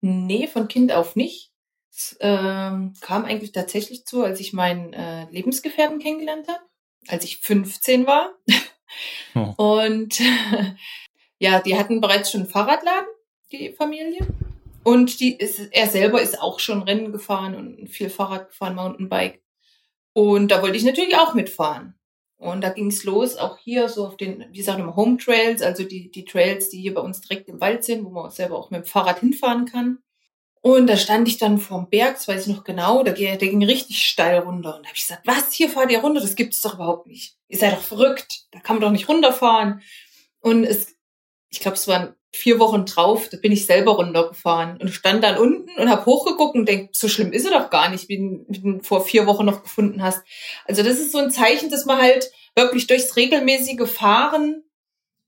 Nee, 0.00 0.48
von 0.48 0.68
Kind 0.68 0.92
auf 0.92 1.16
nicht. 1.16 1.52
Es 1.90 2.16
äh, 2.20 2.26
kam 3.00 3.24
eigentlich 3.24 3.52
tatsächlich 3.52 4.04
zu, 4.04 4.22
als 4.22 4.40
ich 4.40 4.52
meinen 4.52 4.92
äh, 4.92 5.30
Lebensgefährten 5.30 5.98
kennengelernt 5.98 6.48
habe, 6.48 6.60
als 7.08 7.24
ich 7.24 7.38
15 7.38 8.06
war. 8.06 8.34
Oh. 9.34 9.54
Und 9.82 10.20
ja, 11.38 11.60
die 11.60 11.76
hatten 11.76 12.00
bereits 12.00 12.30
schon 12.30 12.42
einen 12.42 12.50
Fahrradladen, 12.50 13.08
die 13.52 13.72
Familie. 13.72 14.26
Und 14.84 15.20
die 15.20 15.36
ist, 15.36 15.58
er 15.72 15.88
selber 15.88 16.22
ist 16.22 16.40
auch 16.40 16.60
schon 16.60 16.82
Rennen 16.82 17.12
gefahren 17.12 17.54
und 17.54 17.88
viel 17.88 18.08
Fahrrad 18.08 18.48
gefahren, 18.48 18.76
Mountainbike. 18.76 19.42
Und 20.12 20.48
da 20.48 20.62
wollte 20.62 20.76
ich 20.76 20.84
natürlich 20.84 21.16
auch 21.16 21.34
mitfahren. 21.34 21.94
Und 22.36 22.60
da 22.60 22.70
ging 22.70 22.88
es 22.88 23.02
los, 23.04 23.36
auch 23.36 23.58
hier 23.58 23.88
so 23.88 24.06
auf 24.06 24.16
den, 24.16 24.44
wie 24.52 24.58
gesagt, 24.58 24.78
im 24.78 24.94
Home 24.94 25.16
Trails, 25.16 25.60
also 25.60 25.82
die, 25.82 26.10
die 26.10 26.24
Trails, 26.24 26.68
die 26.68 26.80
hier 26.80 26.94
bei 26.94 27.00
uns 27.00 27.20
direkt 27.20 27.48
im 27.48 27.60
Wald 27.60 27.82
sind, 27.82 28.04
wo 28.04 28.10
man 28.10 28.30
selber 28.30 28.56
auch 28.58 28.70
mit 28.70 28.84
dem 28.84 28.86
Fahrrad 28.86 29.20
hinfahren 29.20 29.66
kann. 29.66 29.98
Und 30.60 30.86
da 30.88 30.96
stand 30.96 31.26
ich 31.28 31.38
dann 31.38 31.58
vorm 31.58 31.88
Berg, 31.88 32.14
das 32.14 32.28
weiß 32.28 32.46
ich 32.46 32.54
noch 32.54 32.64
genau, 32.64 33.02
da, 33.02 33.12
der 33.12 33.36
ging 33.36 33.64
richtig 33.64 34.04
steil 34.04 34.38
runter. 34.38 34.76
Und 34.76 34.82
da 34.82 34.88
habe 34.88 34.96
ich 34.96 35.02
gesagt, 35.02 35.26
was, 35.26 35.52
hier 35.52 35.68
fahrt 35.68 35.90
ihr 35.90 36.00
runter? 36.00 36.20
Das 36.20 36.36
gibt 36.36 36.54
es 36.54 36.62
doch 36.62 36.74
überhaupt 36.74 37.06
nicht. 37.06 37.36
Ihr 37.48 37.58
seid 37.58 37.72
doch 37.72 37.82
verrückt, 37.82 38.46
da 38.52 38.60
kann 38.60 38.76
man 38.76 38.82
doch 38.82 38.90
nicht 38.90 39.08
runterfahren. 39.08 39.82
Und 40.40 40.64
es 40.64 40.98
ich 41.50 41.60
glaube, 41.60 41.76
es 41.76 41.88
waren 41.88 42.14
vier 42.32 42.58
Wochen 42.58 42.84
drauf, 42.84 43.28
da 43.30 43.38
bin 43.38 43.52
ich 43.52 43.66
selber 43.66 43.92
runtergefahren 43.92 44.76
und 44.76 44.90
stand 44.90 45.24
dann 45.24 45.38
unten 45.38 45.70
und 45.80 45.88
habe 45.88 46.04
hochgeguckt 46.06 46.56
und 46.56 46.68
denk, 46.68 46.90
so 46.92 47.08
schlimm 47.08 47.32
ist 47.32 47.46
er 47.46 47.58
doch 47.58 47.70
gar 47.70 47.88
nicht, 47.88 48.08
wie 48.08 48.44
du 48.48 48.80
vor 48.82 49.04
vier 49.04 49.26
Wochen 49.26 49.46
noch 49.46 49.62
gefunden 49.62 50.02
hast. 50.02 50.22
Also 50.66 50.82
das 50.82 50.98
ist 50.98 51.12
so 51.12 51.18
ein 51.18 51.30
Zeichen, 51.30 51.70
dass 51.70 51.86
man 51.86 51.98
halt 51.98 52.30
wirklich 52.54 52.86
durchs 52.86 53.16
regelmäßige 53.16 53.88
Fahren 53.88 54.62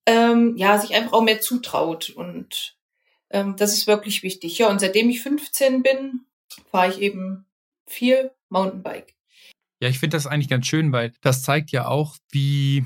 ähm, 0.06 0.56
ja 0.56 0.78
sich 0.78 0.94
einfach 0.94 1.12
auch 1.12 1.22
mehr 1.22 1.40
zutraut 1.40 2.10
und 2.10 2.76
ähm, 3.30 3.56
das 3.56 3.72
ist 3.72 3.86
wirklich 3.86 4.22
wichtig. 4.22 4.58
Ja, 4.58 4.68
und 4.68 4.80
seitdem 4.80 5.08
ich 5.08 5.22
15 5.22 5.82
bin, 5.82 6.26
fahre 6.70 6.90
ich 6.90 7.00
eben 7.00 7.46
viel 7.86 8.30
Mountainbike. 8.48 9.14
Ja, 9.80 9.88
ich 9.88 9.98
finde 9.98 10.16
das 10.16 10.26
eigentlich 10.26 10.48
ganz 10.48 10.66
schön, 10.66 10.92
weil 10.92 11.12
das 11.22 11.42
zeigt 11.42 11.70
ja 11.70 11.86
auch, 11.86 12.16
wie 12.30 12.84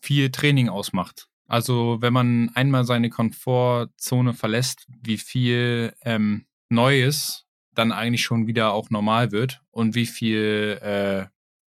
viel 0.00 0.30
Training 0.30 0.68
ausmacht. 0.68 1.28
Also 1.46 1.98
wenn 2.00 2.12
man 2.12 2.50
einmal 2.54 2.84
seine 2.84 3.10
Komfortzone 3.10 4.32
verlässt, 4.32 4.86
wie 5.02 5.18
viel 5.18 5.94
ähm, 6.02 6.46
Neues 6.70 7.46
dann 7.74 7.92
eigentlich 7.92 8.22
schon 8.22 8.46
wieder 8.46 8.72
auch 8.72 8.90
normal 8.90 9.32
wird 9.32 9.62
und 9.70 9.94
wie 9.94 10.06
viel 10.06 10.78
äh, 10.80 11.26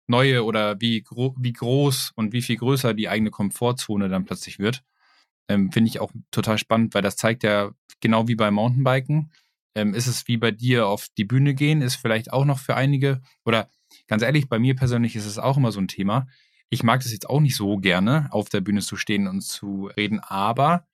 neue 0.07 0.45
oder 0.45 0.81
wie, 0.81 1.03
gro 1.03 1.35
wie 1.39 1.53
groß 1.53 2.13
und 2.15 2.33
wie 2.33 2.43
viel 2.43 2.57
größer 2.57 2.95
die 2.95 3.09
eigene 3.09 3.31
Komfortzone 3.31 4.09
dann 4.09 4.25
plötzlich 4.25 4.59
wird. 4.59 4.85
Ähm, 5.49 5.73
Finde 5.73 5.89
ich 5.89 6.01
auch 6.01 6.13
total 6.31 6.59
spannend, 6.59 6.95
weil 6.95 7.03
das 7.03 7.17
zeigt 7.17 7.43
ja 7.43 7.73
genau 8.01 8.29
wie 8.29 8.35
beim 8.35 8.55
Mountainbiken. 8.55 9.33
Ähm, 9.75 9.95
ist 9.95 10.07
es 10.07 10.29
wie 10.29 10.37
bei 10.37 10.51
dir 10.53 10.87
auf 10.87 11.09
die 11.17 11.25
Bühne 11.25 11.55
gehen, 11.55 11.83
ist 11.83 11.97
vielleicht 11.97 12.33
auch 12.33 12.45
noch 12.45 12.61
für 12.61 12.77
einige 12.77 13.23
oder 13.45 13.69
ganz 14.07 14.23
ehrlich, 14.23 14.49
bei 14.49 14.59
mir 14.59 14.77
persönlich 14.77 15.17
ist 15.17 15.27
es 15.27 15.39
auch 15.39 15.57
immer 15.57 15.73
so 15.73 15.81
ein 15.81 15.89
Thema. 15.89 16.27
Ich 16.71 16.83
mag 16.83 17.03
das 17.03 17.13
jetzt 17.13 17.29
auch 17.29 17.41
nicht 17.41 17.57
so 17.57 17.77
gerne, 17.79 18.29
auf 18.31 18.49
der 18.49 18.61
Bühne 18.61 18.81
zu 18.81 18.97
stehen 18.97 19.29
und 19.29 19.43
zu 19.43 19.91
reden, 19.97 20.21
aber 20.21 20.87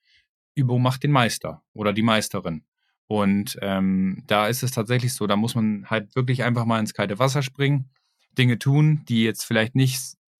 Übung 0.55 0.81
macht 0.81 1.03
den 1.03 1.11
Meister 1.11 1.63
oder 1.73 1.93
die 1.93 2.03
Meisterin. 2.03 2.63
Und 3.07 3.57
ähm, 3.61 4.23
da 4.27 4.47
ist 4.47 4.63
es 4.63 4.71
tatsächlich 4.71 5.13
so, 5.13 5.27
da 5.27 5.35
muss 5.35 5.55
man 5.55 5.89
halt 5.89 6.15
wirklich 6.15 6.43
einfach 6.43 6.65
mal 6.65 6.79
ins 6.79 6.93
kalte 6.93 7.19
Wasser 7.19 7.41
springen, 7.41 7.89
Dinge 8.37 8.57
tun, 8.57 9.03
die 9.09 9.23
jetzt 9.23 9.43
vielleicht 9.43 9.75
nicht 9.75 9.99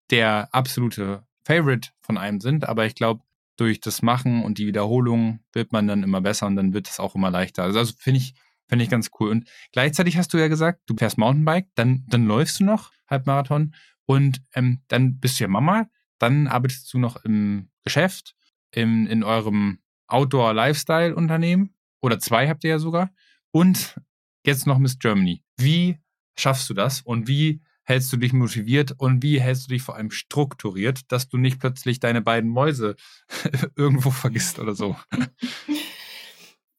der 0.10 0.50
absolute 0.54 1.26
Favorite 1.44 1.89
von 2.02 2.17
einem 2.17 2.39
sind, 2.39 2.67
aber 2.67 2.86
ich 2.86 2.96
glaube, 2.96 3.24
durch 3.58 3.80
das 3.80 4.02
Machen 4.02 4.44
und 4.44 4.58
die 4.58 4.67
Wiederholung 4.67 5.39
wird 5.54 5.72
man 5.72 5.88
dann 5.88 6.04
immer 6.04 6.22
besser 6.22 6.48
und 6.48 6.56
dann 6.56 6.74
wird 6.74 6.89
es 6.89 7.00
auch 7.00 7.15
immer 7.15 7.30
leichter. 7.30 7.63
Also, 7.63 7.80
also 7.80 7.94
finde 7.98 8.20
ich, 8.20 8.34
finde 8.67 8.84
ich 8.84 8.89
ganz 8.89 9.12
cool. 9.20 9.30
Und 9.30 9.50
gleichzeitig 9.72 10.17
hast 10.17 10.34
du 10.34 10.38
ja 10.38 10.48
gesagt, 10.48 10.82
du 10.88 10.96
fährst 10.96 11.17
Mountainbike, 11.17 11.67
dann, 11.76 12.06
dann 12.08 12.26
läufst 12.26 12.60
du 12.60 12.63
noch 12.63 12.91
Halbmarathon 13.10 13.76
und 14.05 14.41
ähm, 14.53 14.81
dann 14.87 15.19
bist 15.19 15.39
du 15.39 15.43
ja 15.43 15.47
Mama, 15.47 15.87
dann 16.19 16.47
arbeitest 16.47 16.93
du 16.93 16.99
noch 16.99 17.23
im 17.23 17.69
Geschäft, 17.83 18.35
im, 18.71 19.07
in 19.07 19.23
eurem 19.23 19.79
Outdoor-Lifestyle-Unternehmen 20.07 21.75
oder 22.01 22.19
zwei 22.19 22.47
habt 22.47 22.63
ihr 22.63 22.71
ja 22.71 22.79
sogar 22.79 23.11
und 23.51 23.99
jetzt 24.45 24.67
noch 24.67 24.79
Miss 24.79 24.99
Germany. 24.99 25.43
Wie 25.57 25.99
schaffst 26.35 26.69
du 26.69 26.73
das 26.73 27.01
und 27.01 27.27
wie 27.27 27.61
hältst 27.83 28.11
du 28.13 28.17
dich 28.17 28.33
motiviert 28.33 28.93
und 28.97 29.23
wie 29.23 29.41
hältst 29.41 29.65
du 29.65 29.73
dich 29.73 29.81
vor 29.81 29.95
allem 29.95 30.11
strukturiert, 30.11 31.11
dass 31.11 31.27
du 31.27 31.37
nicht 31.37 31.59
plötzlich 31.59 31.99
deine 31.99 32.21
beiden 32.21 32.49
Mäuse 32.49 32.95
irgendwo 33.75 34.11
vergisst 34.11 34.59
oder 34.59 34.75
so? 34.75 34.95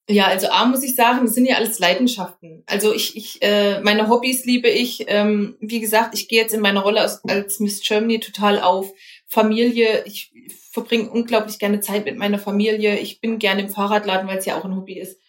Ja, 0.09 0.27
also 0.27 0.49
A 0.49 0.65
muss 0.65 0.83
ich 0.83 0.97
sagen, 0.97 1.25
das 1.25 1.35
sind 1.35 1.47
ja 1.47 1.57
alles 1.57 1.79
Leidenschaften. 1.79 2.65
Also 2.67 2.93
ich, 2.93 3.17
ich 3.17 3.41
äh, 3.41 3.81
meine 3.81 4.09
Hobbys 4.09 4.45
liebe 4.45 4.69
ich. 4.69 5.05
Ähm, 5.07 5.57
wie 5.61 5.81
gesagt, 5.81 6.15
ich 6.15 6.29
gehe 6.29 6.41
jetzt 6.41 6.53
in 6.53 6.61
meiner 6.61 6.81
Rolle 6.81 7.01
als, 7.01 7.25
als 7.25 7.61
Miss 7.61 7.83
Germany 7.83 8.19
total 8.19 8.61
auf. 8.61 8.93
Familie, 9.29 10.05
ich 10.05 10.33
verbringe 10.73 11.09
unglaublich 11.09 11.59
gerne 11.59 11.81
Zeit 11.81 12.05
mit 12.05 12.17
meiner 12.17 12.41
Familie. 12.41 12.99
Ich 12.99 13.21
bin 13.21 13.39
gerne 13.39 13.63
im 13.63 13.69
Fahrradladen, 13.69 14.27
weil 14.27 14.39
es 14.39 14.47
ja 14.47 14.59
auch 14.59 14.65
ein 14.65 14.77
Hobby 14.77 14.99
ist. 14.99 15.21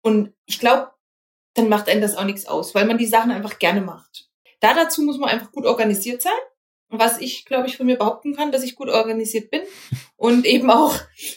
Und 0.00 0.32
ich 0.46 0.58
glaube, 0.58 0.90
dann 1.54 1.68
macht 1.68 1.88
einem 1.88 2.00
das 2.00 2.16
auch 2.16 2.24
nichts 2.24 2.46
aus, 2.46 2.74
weil 2.74 2.86
man 2.86 2.98
die 2.98 3.06
Sachen 3.06 3.30
einfach 3.30 3.58
gerne 3.58 3.82
macht. 3.82 4.28
Da 4.60 4.72
dazu 4.72 5.02
muss 5.02 5.18
man 5.18 5.28
einfach 5.28 5.52
gut 5.52 5.66
organisiert 5.66 6.22
sein 6.22 6.32
was 6.92 7.18
ich, 7.18 7.44
glaube 7.46 7.66
ich, 7.66 7.76
von 7.76 7.86
mir 7.86 7.96
behaupten 7.96 8.36
kann, 8.36 8.52
dass 8.52 8.62
ich 8.62 8.76
gut 8.76 8.88
organisiert 8.88 9.50
bin 9.50 9.62
und 10.16 10.44
eben 10.44 10.70
auch, 10.70 10.94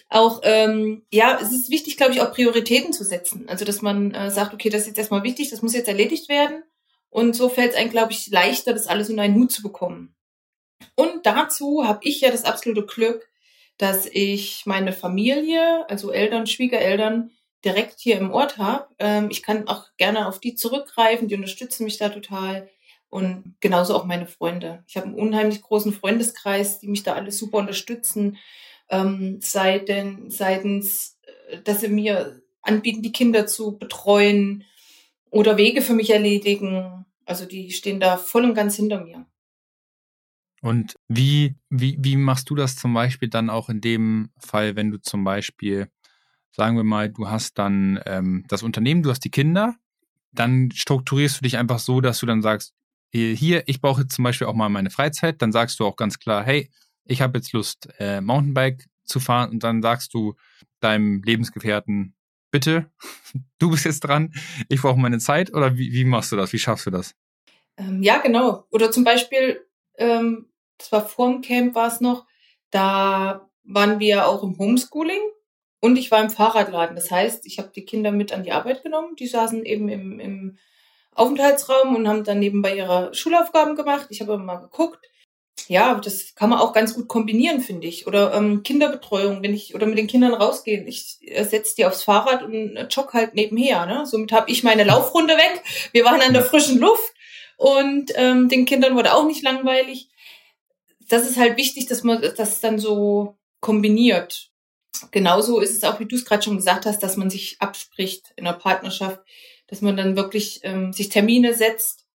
auch 0.09 0.41
ähm, 0.43 1.05
ja, 1.11 1.39
es 1.41 1.51
ist 1.51 1.71
wichtig, 1.71 1.97
glaube 1.97 2.13
ich, 2.13 2.21
auch 2.21 2.33
Prioritäten 2.33 2.93
zu 2.93 3.03
setzen. 3.03 3.47
Also, 3.47 3.65
dass 3.65 3.81
man 3.81 4.13
äh, 4.13 4.29
sagt, 4.29 4.53
okay, 4.53 4.69
das 4.69 4.81
ist 4.81 4.87
jetzt 4.87 4.99
erstmal 4.99 5.23
wichtig, 5.23 5.49
das 5.49 5.61
muss 5.61 5.73
jetzt 5.73 5.87
erledigt 5.87 6.29
werden. 6.29 6.63
Und 7.09 7.35
so 7.35 7.47
fällt 7.47 7.71
es 7.71 7.77
einem, 7.77 7.89
glaube 7.89 8.11
ich, 8.11 8.27
leichter, 8.27 8.73
das 8.73 8.87
alles 8.87 9.09
in 9.09 9.19
einen 9.19 9.35
Hut 9.35 9.51
zu 9.51 9.61
bekommen. 9.61 10.13
Und 10.95 11.25
dazu 11.25 11.85
habe 11.87 11.99
ich 12.03 12.21
ja 12.21 12.29
das 12.29 12.43
absolute 12.43 12.85
Glück, 12.85 13.29
dass 13.77 14.05
ich 14.05 14.65
meine 14.65 14.93
Familie, 14.93 15.89
also 15.89 16.11
Eltern, 16.11 16.47
Schwiegereltern, 16.47 17.31
direkt 17.63 17.99
hier 17.99 18.17
im 18.17 18.31
Ort 18.31 18.57
habe. 18.57 18.87
Ähm, 18.99 19.29
ich 19.31 19.41
kann 19.41 19.67
auch 19.67 19.85
gerne 19.97 20.27
auf 20.27 20.39
die 20.39 20.55
zurückgreifen, 20.55 21.27
die 21.27 21.35
unterstützen 21.35 21.83
mich 21.83 21.97
da 21.97 22.09
total. 22.09 22.69
Und 23.15 23.55
genauso 23.61 23.95
auch 23.95 24.03
meine 24.03 24.27
Freunde. 24.27 24.83
Ich 24.87 24.97
habe 24.97 25.07
einen 25.07 25.15
unheimlich 25.15 25.61
großen 25.61 25.93
Freundeskreis, 25.93 26.79
die 26.79 26.89
mich 26.89 27.03
da 27.03 27.13
alle 27.13 27.31
super 27.31 27.59
unterstützen. 27.59 28.35
Ähm, 28.89 29.39
seiten, 29.39 30.29
seitens, 30.29 31.17
äh, 31.47 31.61
dass 31.61 31.79
sie 31.79 31.87
mir 31.87 32.41
anbieten, 32.61 33.03
die 33.03 33.13
Kinder 33.13 33.47
zu 33.47 33.77
betreuen 33.77 34.65
oder 35.29 35.55
Wege 35.55 35.81
für 35.81 35.93
mich 35.93 36.09
erledigen. 36.09 37.05
Also 37.25 37.45
die 37.45 37.71
stehen 37.71 38.01
da 38.01 38.17
voll 38.17 38.43
und 38.43 38.53
ganz 38.53 38.75
hinter 38.75 39.01
mir. 39.01 39.25
Und 40.61 40.95
wie, 41.07 41.55
wie, 41.69 41.95
wie 41.97 42.17
machst 42.17 42.49
du 42.49 42.55
das 42.55 42.75
zum 42.75 42.93
Beispiel 42.93 43.29
dann 43.29 43.49
auch 43.49 43.69
in 43.69 43.79
dem 43.79 44.31
Fall, 44.39 44.75
wenn 44.75 44.91
du 44.91 44.99
zum 44.99 45.23
Beispiel, 45.23 45.87
sagen 46.51 46.75
wir 46.75 46.83
mal, 46.83 47.09
du 47.09 47.29
hast 47.29 47.57
dann 47.59 47.97
ähm, 48.07 48.43
das 48.49 48.61
Unternehmen, 48.61 49.03
du 49.03 49.09
hast 49.09 49.23
die 49.23 49.31
Kinder, 49.31 49.77
dann 50.33 50.69
strukturierst 50.71 51.39
du 51.39 51.43
dich 51.43 51.57
einfach 51.57 51.79
so, 51.79 52.01
dass 52.01 52.19
du 52.19 52.25
dann 52.25 52.41
sagst, 52.41 52.75
hier, 53.15 53.63
ich 53.67 53.81
brauche 53.81 54.01
jetzt 54.01 54.15
zum 54.15 54.23
Beispiel 54.23 54.47
auch 54.47 54.53
mal 54.53 54.69
meine 54.69 54.89
Freizeit, 54.89 55.41
dann 55.41 55.51
sagst 55.51 55.79
du 55.79 55.85
auch 55.85 55.95
ganz 55.95 56.19
klar, 56.19 56.43
hey, 56.43 56.69
ich 57.05 57.21
habe 57.21 57.37
jetzt 57.37 57.53
Lust, 57.53 57.87
äh, 57.99 58.21
Mountainbike 58.21 58.87
zu 59.03 59.19
fahren. 59.19 59.51
Und 59.51 59.63
dann 59.63 59.81
sagst 59.81 60.13
du 60.13 60.35
deinem 60.79 61.21
Lebensgefährten, 61.23 62.15
bitte, 62.51 62.91
du 63.59 63.71
bist 63.71 63.85
jetzt 63.85 64.01
dran, 64.01 64.33
ich 64.69 64.81
brauche 64.81 64.99
meine 64.99 65.19
Zeit. 65.19 65.53
Oder 65.53 65.77
wie, 65.77 65.93
wie 65.93 66.05
machst 66.05 66.31
du 66.31 66.35
das, 66.35 66.51
wie 66.53 66.59
schaffst 66.59 66.85
du 66.85 66.91
das? 66.91 67.15
Ähm, 67.77 68.01
ja, 68.01 68.17
genau. 68.19 68.65
Oder 68.71 68.91
zum 68.91 69.03
Beispiel, 69.03 69.65
ähm, 69.97 70.47
das 70.77 70.91
war 70.91 71.07
vor 71.07 71.31
dem 71.31 71.41
Camp 71.41 71.75
war 71.75 71.87
es 71.87 72.01
noch, 72.01 72.25
da 72.71 73.49
waren 73.63 73.99
wir 73.99 74.27
auch 74.27 74.43
im 74.43 74.57
Homeschooling 74.57 75.21
und 75.79 75.97
ich 75.97 76.11
war 76.11 76.21
im 76.21 76.29
Fahrradladen. 76.29 76.95
Das 76.95 77.11
heißt, 77.11 77.45
ich 77.45 77.59
habe 77.59 77.71
die 77.73 77.85
Kinder 77.85 78.11
mit 78.11 78.33
an 78.33 78.43
die 78.43 78.51
Arbeit 78.51 78.83
genommen, 78.83 79.15
die 79.15 79.27
saßen 79.27 79.65
eben 79.65 79.89
im, 79.89 80.19
im 80.19 80.57
Aufenthaltsraum 81.15 81.95
und 81.95 82.07
haben 82.07 82.23
dann 82.23 82.39
nebenbei 82.39 82.75
ihre 82.75 83.13
Schulaufgaben 83.13 83.75
gemacht. 83.75 84.07
Ich 84.09 84.21
habe 84.21 84.37
mal 84.37 84.57
geguckt. 84.57 84.99
Ja, 85.67 85.95
das 85.95 86.35
kann 86.35 86.49
man 86.49 86.59
auch 86.59 86.73
ganz 86.73 86.93
gut 86.93 87.07
kombinieren, 87.07 87.61
finde 87.61 87.87
ich. 87.87 88.05
Oder 88.05 88.33
ähm, 88.33 88.61
Kinderbetreuung, 88.61 89.41
wenn 89.41 89.53
ich 89.53 89.73
oder 89.73 89.87
mit 89.87 89.97
den 89.97 90.07
Kindern 90.07 90.33
rausgehe. 90.33 90.83
Ich 90.83 91.17
äh, 91.21 91.43
setze 91.43 91.75
die 91.75 91.85
aufs 91.85 92.03
Fahrrad 92.03 92.43
und 92.43 92.75
äh, 92.75 92.87
jogge 92.89 93.13
halt 93.13 93.33
nebenher. 93.33 93.85
Ne? 93.85 94.05
Somit 94.05 94.31
habe 94.31 94.51
ich 94.51 94.63
meine 94.63 94.83
Laufrunde 94.83 95.33
weg. 95.37 95.63
Wir 95.91 96.05
waren 96.05 96.21
an 96.21 96.33
der 96.33 96.43
frischen 96.43 96.79
Luft 96.79 97.13
und 97.57 98.11
ähm, 98.15 98.49
den 98.49 98.65
Kindern 98.65 98.95
wurde 98.95 99.13
auch 99.13 99.25
nicht 99.25 99.43
langweilig. 99.43 100.09
Das 101.07 101.27
ist 101.27 101.37
halt 101.37 101.57
wichtig, 101.57 101.87
dass 101.87 102.03
man 102.03 102.21
das 102.21 102.59
dann 102.59 102.77
so 102.77 103.37
kombiniert. 103.61 104.51
Genauso 105.11 105.59
ist 105.59 105.75
es 105.75 105.83
auch, 105.83 105.99
wie 105.99 106.05
du 106.05 106.15
es 106.15 106.25
gerade 106.25 106.43
schon 106.43 106.57
gesagt 106.57 106.85
hast, 106.85 107.01
dass 107.01 107.17
man 107.17 107.29
sich 107.29 107.57
abspricht 107.59 108.33
in 108.35 108.45
der 108.45 108.53
Partnerschaft 108.53 109.21
dass 109.67 109.81
man 109.81 109.97
dann 109.97 110.15
wirklich 110.15 110.61
ähm, 110.63 110.93
sich 110.93 111.09
Termine 111.09 111.53
setzt. 111.53 112.05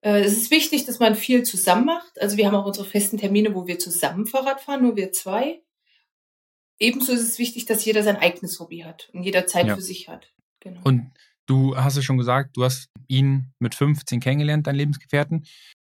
Äh, 0.00 0.20
es 0.20 0.36
ist 0.36 0.50
wichtig, 0.50 0.84
dass 0.84 0.98
man 0.98 1.14
viel 1.14 1.42
zusammen 1.42 1.86
macht. 1.86 2.20
Also 2.20 2.36
wir 2.36 2.46
haben 2.46 2.54
auch 2.54 2.66
unsere 2.66 2.86
festen 2.86 3.18
Termine, 3.18 3.54
wo 3.54 3.66
wir 3.66 3.78
zusammen 3.78 4.26
Fahrrad 4.26 4.60
fahren, 4.60 4.82
nur 4.82 4.96
wir 4.96 5.12
zwei. 5.12 5.62
Ebenso 6.78 7.12
ist 7.12 7.22
es 7.22 7.38
wichtig, 7.38 7.66
dass 7.66 7.84
jeder 7.84 8.02
sein 8.02 8.16
eigenes 8.16 8.58
Hobby 8.60 8.80
hat 8.80 9.08
und 9.12 9.22
jeder 9.22 9.46
Zeit 9.46 9.66
ja. 9.66 9.74
für 9.76 9.82
sich 9.82 10.08
hat. 10.08 10.32
Genau. 10.60 10.80
Und 10.84 11.12
du 11.46 11.76
hast 11.76 11.96
es 11.96 12.04
schon 12.04 12.18
gesagt, 12.18 12.56
du 12.56 12.64
hast 12.64 12.88
ihn 13.06 13.52
mit 13.58 13.74
15 13.74 14.20
kennengelernt, 14.20 14.66
deinen 14.66 14.76
Lebensgefährten. 14.76 15.46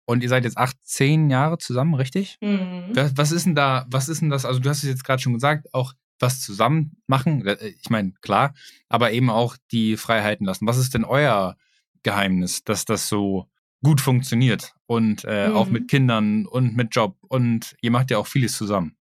Und 0.06 0.22
ihr 0.24 0.28
seid 0.28 0.44
jetzt 0.44 0.58
18 0.58 1.30
Jahre 1.30 1.58
zusammen, 1.58 1.94
richtig? 1.94 2.38
Mhm. 2.40 2.90
Was 3.14 3.30
ist 3.30 3.46
denn 3.46 3.54
da, 3.54 3.86
was 3.90 4.08
ist 4.08 4.22
denn 4.22 4.30
das? 4.30 4.44
Also, 4.44 4.58
du 4.58 4.68
hast 4.68 4.78
es 4.78 4.88
jetzt 4.88 5.04
gerade 5.04 5.22
schon 5.22 5.34
gesagt, 5.34 5.72
auch 5.72 5.92
was 6.20 6.40
zusammen 6.40 6.96
machen? 7.06 7.46
Äh, 7.46 7.74
ich 7.80 7.90
meine, 7.90 8.12
klar, 8.20 8.54
aber 8.88 9.12
eben 9.12 9.30
auch 9.30 9.56
die 9.72 9.96
Freiheiten 9.96 10.46
lassen. 10.46 10.66
Was 10.66 10.78
ist 10.78 10.94
denn 10.94 11.04
euer 11.04 11.56
Geheimnis, 12.02 12.64
dass 12.64 12.84
das 12.84 13.08
so 13.08 13.46
gut 13.82 14.00
funktioniert 14.00 14.74
und 14.86 15.24
äh, 15.24 15.48
mhm. 15.48 15.56
auch 15.56 15.66
mit 15.66 15.88
Kindern 15.88 16.46
und 16.46 16.76
mit 16.76 16.94
Job 16.94 17.16
und 17.28 17.76
ihr 17.80 17.90
macht 17.90 18.10
ja 18.10 18.18
auch 18.18 18.26
vieles 18.26 18.56
zusammen. 18.56 18.96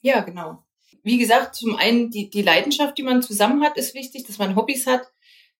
Ja, 0.00 0.20
genau. 0.20 0.64
Wie 1.02 1.18
gesagt, 1.18 1.54
zum 1.54 1.76
einen 1.76 2.10
die, 2.10 2.30
die 2.30 2.42
Leidenschaft, 2.42 2.96
die 2.98 3.02
man 3.02 3.22
zusammen 3.22 3.62
hat, 3.62 3.76
ist 3.76 3.94
wichtig, 3.94 4.26
dass 4.26 4.38
man 4.38 4.54
Hobbys 4.54 4.86
hat, 4.86 5.10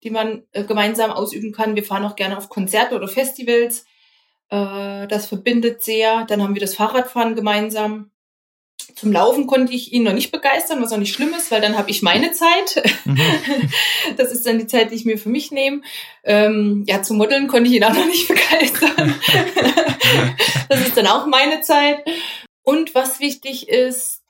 die 0.03 0.11
man 0.11 0.45
äh, 0.53 0.65
gemeinsam 0.65 1.11
ausüben 1.11 1.53
kann. 1.53 1.77
Wir 1.77 1.85
fahren 1.85 2.05
auch 2.05 2.17
gerne 2.17 2.37
auf 2.37 2.49
Konzerte 2.49 2.95
oder 2.95 3.09
Festivals. 3.09 3.85
Äh, 4.49 5.09
das 5.09 5.27
verbindet 5.27 5.83
sehr. 5.83 6.25
Dann 6.27 6.43
haben 6.43 6.55
wir 6.55 6.61
das 6.61 6.75
Fahrradfahren 6.75 7.35
gemeinsam. 7.35 8.11
Zum 9.01 9.13
Laufen 9.13 9.47
konnte 9.47 9.73
ich 9.73 9.95
ihn 9.95 10.03
noch 10.03 10.13
nicht 10.13 10.31
begeistern, 10.31 10.83
was 10.83 10.93
auch 10.93 10.99
nicht 10.99 11.15
schlimm 11.15 11.33
ist, 11.33 11.51
weil 11.51 11.63
dann 11.63 11.79
habe 11.79 11.91
ich 11.91 12.03
meine 12.03 12.33
Zeit. 12.33 12.83
Mhm. 13.07 13.19
Das 14.19 14.31
ist 14.31 14.45
dann 14.45 14.59
die 14.59 14.67
Zeit, 14.67 14.91
die 14.91 14.97
ich 14.97 15.07
mir 15.07 15.17
für 15.17 15.31
mich 15.31 15.51
nehme. 15.53 15.81
Ähm, 16.23 16.85
ja, 16.87 17.01
zum 17.01 17.17
Modeln 17.17 17.49
konnte 17.49 17.71
ich 17.71 17.77
ihn 17.77 17.85
auch 17.85 17.95
noch 17.95 18.05
nicht 18.05 18.29
begeistern. 18.29 19.15
das 20.69 20.81
ist 20.87 20.99
dann 20.99 21.07
auch 21.07 21.27
meine 21.27 21.63
Zeit. 21.63 22.05
Und 22.63 22.95
was 22.95 23.21
wichtig 23.21 23.71
ist, 23.71 24.21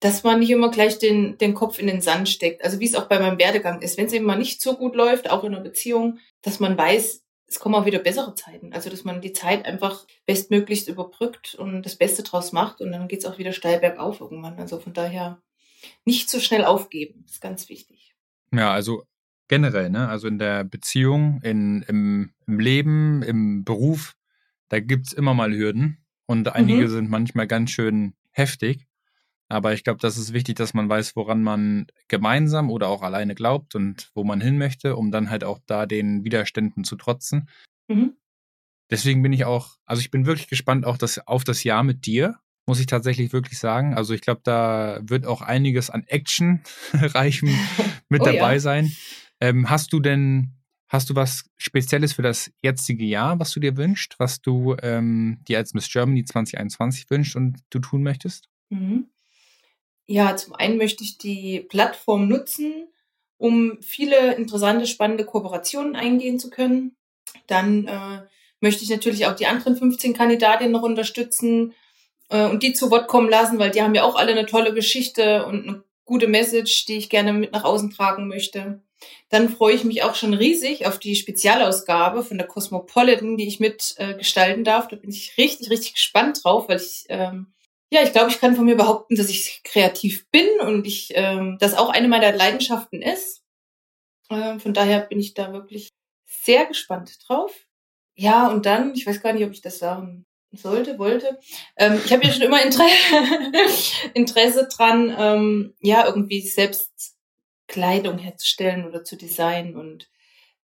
dass 0.00 0.24
man 0.24 0.40
nicht 0.40 0.50
immer 0.50 0.72
gleich 0.72 0.98
den, 0.98 1.38
den 1.38 1.54
Kopf 1.54 1.78
in 1.78 1.86
den 1.86 2.00
Sand 2.00 2.28
steckt. 2.28 2.64
Also 2.64 2.80
wie 2.80 2.86
es 2.86 2.96
auch 2.96 3.06
bei 3.06 3.20
meinem 3.20 3.38
Werdegang 3.38 3.82
ist. 3.82 3.98
Wenn 3.98 4.06
es 4.06 4.12
eben 4.12 4.24
mal 4.24 4.36
nicht 4.36 4.60
so 4.60 4.74
gut 4.74 4.96
läuft, 4.96 5.30
auch 5.30 5.44
in 5.44 5.54
einer 5.54 5.62
Beziehung, 5.62 6.18
dass 6.42 6.58
man 6.58 6.76
weiß, 6.76 7.22
es 7.48 7.58
kommen 7.58 7.74
auch 7.74 7.86
wieder 7.86 7.98
bessere 7.98 8.34
Zeiten. 8.34 8.72
Also, 8.72 8.90
dass 8.90 9.04
man 9.04 9.20
die 9.20 9.32
Zeit 9.32 9.64
einfach 9.64 10.06
bestmöglichst 10.26 10.88
überbrückt 10.88 11.54
und 11.54 11.82
das 11.82 11.96
Beste 11.96 12.22
draus 12.22 12.52
macht 12.52 12.80
und 12.80 12.92
dann 12.92 13.08
geht 13.08 13.20
es 13.20 13.24
auch 13.24 13.38
wieder 13.38 13.52
steil 13.52 13.80
bergauf 13.80 14.20
irgendwann. 14.20 14.58
Also 14.58 14.78
von 14.78 14.92
daher 14.92 15.40
nicht 16.04 16.28
so 16.28 16.40
schnell 16.40 16.64
aufgeben, 16.64 17.24
ist 17.26 17.40
ganz 17.40 17.68
wichtig. 17.68 18.14
Ja, 18.52 18.72
also 18.72 19.04
generell, 19.48 19.90
ne? 19.90 20.08
Also 20.08 20.28
in 20.28 20.38
der 20.38 20.64
Beziehung, 20.64 21.40
in, 21.42 21.82
im, 21.82 22.32
im 22.46 22.60
Leben, 22.60 23.22
im 23.22 23.64
Beruf, 23.64 24.14
da 24.68 24.80
gibt 24.80 25.06
es 25.06 25.12
immer 25.12 25.32
mal 25.32 25.52
Hürden 25.52 26.04
und 26.26 26.54
einige 26.54 26.82
mhm. 26.82 26.88
sind 26.88 27.10
manchmal 27.10 27.46
ganz 27.46 27.70
schön 27.70 28.14
heftig. 28.30 28.87
Aber 29.48 29.72
ich 29.72 29.82
glaube, 29.82 29.98
das 30.00 30.18
ist 30.18 30.32
wichtig, 30.32 30.56
dass 30.56 30.74
man 30.74 30.88
weiß, 30.88 31.16
woran 31.16 31.42
man 31.42 31.86
gemeinsam 32.08 32.70
oder 32.70 32.88
auch 32.88 33.02
alleine 33.02 33.34
glaubt 33.34 33.74
und 33.74 34.10
wo 34.14 34.22
man 34.22 34.40
hin 34.40 34.58
möchte, 34.58 34.96
um 34.96 35.10
dann 35.10 35.30
halt 35.30 35.42
auch 35.42 35.58
da 35.66 35.86
den 35.86 36.24
Widerständen 36.24 36.84
zu 36.84 36.96
trotzen. 36.96 37.48
Mhm. 37.88 38.14
Deswegen 38.90 39.22
bin 39.22 39.32
ich 39.32 39.44
auch, 39.44 39.76
also 39.86 40.00
ich 40.00 40.10
bin 40.10 40.26
wirklich 40.26 40.48
gespannt 40.48 40.84
auch 40.84 40.98
das, 40.98 41.26
auf 41.26 41.44
das 41.44 41.64
Jahr 41.64 41.82
mit 41.82 42.06
dir, 42.06 42.38
muss 42.66 42.80
ich 42.80 42.86
tatsächlich 42.86 43.32
wirklich 43.32 43.58
sagen. 43.58 43.94
Also 43.94 44.12
ich 44.12 44.20
glaube, 44.20 44.42
da 44.44 45.00
wird 45.02 45.26
auch 45.26 45.40
einiges 45.40 45.88
an 45.88 46.04
Action 46.06 46.62
reichem 46.92 47.48
mit 48.10 48.20
oh, 48.20 48.24
dabei 48.24 48.54
ja. 48.54 48.60
sein. 48.60 48.92
Ähm, 49.40 49.70
hast 49.70 49.92
du 49.94 50.00
denn, 50.00 50.52
hast 50.88 51.08
du 51.08 51.14
was 51.14 51.46
Spezielles 51.56 52.12
für 52.12 52.22
das 52.22 52.50
jetzige 52.62 53.04
Jahr, 53.04 53.38
was 53.38 53.52
du 53.52 53.60
dir 53.60 53.78
wünschst, 53.78 54.16
was 54.18 54.42
du 54.42 54.76
ähm, 54.82 55.38
dir 55.48 55.56
als 55.56 55.72
Miss 55.72 55.90
Germany 55.90 56.24
2021 56.24 57.08
wünschst 57.08 57.36
und 57.36 57.60
du 57.70 57.78
tun 57.78 58.02
möchtest? 58.02 58.48
Mhm. 58.68 59.08
Ja, 60.10 60.34
zum 60.36 60.54
einen 60.54 60.78
möchte 60.78 61.04
ich 61.04 61.18
die 61.18 61.60
Plattform 61.60 62.28
nutzen, 62.28 62.88
um 63.36 63.76
viele 63.82 64.34
interessante, 64.36 64.86
spannende 64.86 65.26
Kooperationen 65.26 65.96
eingehen 65.96 66.38
zu 66.38 66.48
können. 66.48 66.96
Dann 67.46 67.86
äh, 67.86 68.22
möchte 68.60 68.82
ich 68.82 68.88
natürlich 68.88 69.26
auch 69.26 69.36
die 69.36 69.46
anderen 69.46 69.76
15 69.76 70.14
Kandidatinnen 70.14 70.72
noch 70.72 70.82
unterstützen 70.82 71.74
äh, 72.30 72.46
und 72.46 72.62
die 72.62 72.72
zu 72.72 72.90
Wort 72.90 73.06
kommen 73.06 73.28
lassen, 73.28 73.58
weil 73.58 73.70
die 73.70 73.82
haben 73.82 73.94
ja 73.94 74.02
auch 74.02 74.16
alle 74.16 74.32
eine 74.32 74.46
tolle 74.46 74.72
Geschichte 74.72 75.44
und 75.44 75.68
eine 75.68 75.84
gute 76.06 76.26
Message, 76.26 76.86
die 76.86 76.96
ich 76.96 77.10
gerne 77.10 77.34
mit 77.34 77.52
nach 77.52 77.64
außen 77.64 77.90
tragen 77.90 78.28
möchte. 78.28 78.80
Dann 79.28 79.50
freue 79.50 79.74
ich 79.74 79.84
mich 79.84 80.04
auch 80.04 80.14
schon 80.14 80.32
riesig 80.32 80.86
auf 80.86 80.98
die 80.98 81.16
Spezialausgabe 81.16 82.24
von 82.24 82.38
der 82.38 82.46
Cosmopolitan, 82.46 83.36
die 83.36 83.46
ich 83.46 83.60
mit 83.60 83.94
äh, 83.98 84.62
darf. 84.62 84.88
Da 84.88 84.96
bin 84.96 85.10
ich 85.10 85.36
richtig, 85.36 85.68
richtig 85.68 85.92
gespannt 85.92 86.42
drauf, 86.42 86.66
weil 86.70 86.78
ich 86.78 87.04
ähm, 87.10 87.52
ja, 87.90 88.02
ich 88.02 88.12
glaube, 88.12 88.30
ich 88.30 88.40
kann 88.40 88.54
von 88.54 88.66
mir 88.66 88.76
behaupten, 88.76 89.16
dass 89.16 89.28
ich 89.30 89.62
kreativ 89.64 90.28
bin 90.30 90.46
und 90.60 90.86
ich 90.86 91.10
ähm, 91.14 91.56
das 91.58 91.74
auch 91.74 91.88
eine 91.88 92.08
meiner 92.08 92.32
Leidenschaften 92.32 93.00
ist. 93.00 93.42
Ähm, 94.30 94.60
von 94.60 94.74
daher 94.74 95.00
bin 95.00 95.18
ich 95.18 95.34
da 95.34 95.52
wirklich 95.52 95.90
sehr 96.26 96.66
gespannt 96.66 97.18
drauf. 97.26 97.66
Ja, 98.14 98.48
und 98.48 98.66
dann, 98.66 98.94
ich 98.94 99.06
weiß 99.06 99.22
gar 99.22 99.32
nicht, 99.32 99.44
ob 99.44 99.52
ich 99.52 99.62
das 99.62 99.78
sagen 99.78 100.26
sollte, 100.52 100.98
wollte. 100.98 101.38
Ähm, 101.76 102.00
ich 102.04 102.12
habe 102.12 102.24
ja 102.24 102.32
schon 102.32 102.42
immer 102.42 102.62
Inter 102.62 102.86
Interesse 104.14 104.68
dran, 104.74 105.14
ähm, 105.16 105.74
ja, 105.80 106.04
irgendwie 106.06 106.40
selbst 106.42 107.16
Kleidung 107.68 108.18
herzustellen 108.18 108.86
oder 108.86 109.04
zu 109.04 109.16
designen. 109.16 109.76
Und 109.76 110.10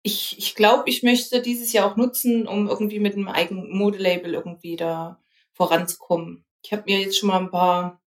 ich, 0.03 0.39
ich 0.39 0.55
glaube, 0.55 0.85
ich 0.87 1.03
möchte 1.03 1.43
dieses 1.43 1.73
Jahr 1.73 1.91
auch 1.91 1.97
nutzen, 1.97 2.49
um 2.49 2.69
irgendwie 2.69 3.01
mit 3.01 3.15
einem 3.15 3.29
eigenen 3.29 3.77
Modelabel 3.77 4.35
irgendwie 4.35 4.77
da 4.77 5.21
voranzukommen. 5.53 6.45
Ich 6.65 6.73
habe 6.73 6.85
mir 6.87 7.01
jetzt 7.01 7.19
schon 7.19 7.29
mal 7.29 7.41
ein 7.41 7.51
paar 7.51 8.01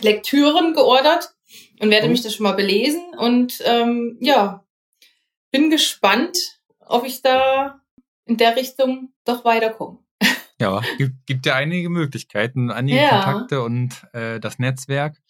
Lektüren 0.00 0.74
geordert 0.74 1.34
und 1.80 1.90
werde 1.90 2.08
mich 2.08 2.22
das 2.22 2.34
schon 2.34 2.44
mal 2.44 2.52
belesen. 2.52 3.14
Und 3.16 3.62
ähm, 3.64 4.16
ja, 4.20 4.64
bin 5.50 5.70
gespannt, 5.70 6.38
ob 6.80 7.04
ich 7.04 7.22
da 7.22 7.80
in 8.24 8.36
der 8.36 8.56
Richtung 8.56 9.12
doch 9.24 9.44
weiterkomme. 9.44 9.98
Ja, 10.60 10.80
gibt, 10.96 11.26
gibt 11.26 11.44
ja 11.46 11.56
einige 11.56 11.90
Möglichkeiten, 11.90 12.70
einige 12.70 12.98
ja. 12.98 13.24
Kontakte 13.24 13.62
und 13.62 14.06
äh, 14.12 14.38
das 14.38 14.60
Netzwerk. 14.60 15.20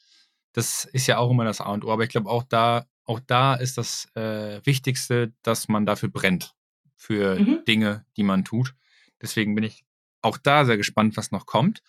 Das 0.52 0.84
ist 0.84 1.06
ja 1.06 1.16
auch 1.16 1.30
immer 1.30 1.44
das 1.44 1.62
A 1.62 1.72
und 1.72 1.84
O. 1.84 1.90
Aber 1.90 2.04
ich 2.04 2.10
glaube, 2.10 2.28
auch 2.28 2.42
da, 2.42 2.84
auch 3.04 3.20
da 3.20 3.54
ist 3.54 3.78
das 3.78 4.08
äh, 4.14 4.60
Wichtigste, 4.64 5.32
dass 5.42 5.68
man 5.68 5.86
dafür 5.86 6.10
brennt, 6.10 6.54
für 6.96 7.38
mhm. 7.40 7.64
Dinge, 7.66 8.04
die 8.18 8.24
man 8.24 8.44
tut. 8.44 8.74
Deswegen 9.22 9.54
bin 9.54 9.64
ich 9.64 9.84
auch 10.22 10.38
da 10.38 10.64
sehr 10.64 10.76
gespannt, 10.76 11.16
was 11.16 11.30
noch 11.30 11.46
kommt. 11.46 11.82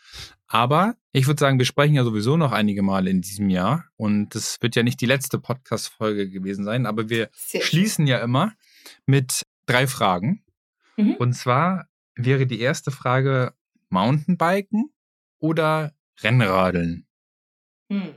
Aber 0.47 0.95
ich 1.11 1.27
würde 1.27 1.39
sagen, 1.39 1.59
wir 1.59 1.65
sprechen 1.65 1.95
ja 1.95 2.03
sowieso 2.03 2.37
noch 2.37 2.51
einige 2.51 2.81
Male 2.81 3.09
in 3.09 3.21
diesem 3.21 3.49
Jahr. 3.49 3.85
Und 3.95 4.35
das 4.35 4.61
wird 4.61 4.75
ja 4.75 4.83
nicht 4.83 4.99
die 5.01 5.05
letzte 5.05 5.39
Podcast-Folge 5.39 6.29
gewesen 6.29 6.65
sein, 6.65 6.85
aber 6.85 7.09
wir 7.09 7.29
sehr 7.33 7.61
schließen 7.61 8.07
ja 8.07 8.19
immer 8.19 8.53
mit 9.05 9.43
drei 9.65 9.87
Fragen. 9.87 10.43
Mhm. 10.97 11.15
Und 11.15 11.33
zwar 11.33 11.87
wäre 12.15 12.45
die 12.45 12.59
erste 12.59 12.91
Frage 12.91 13.53
Mountainbiken 13.89 14.91
oder 15.39 15.93
Rennradeln? 16.21 17.05
Hm. 17.89 18.15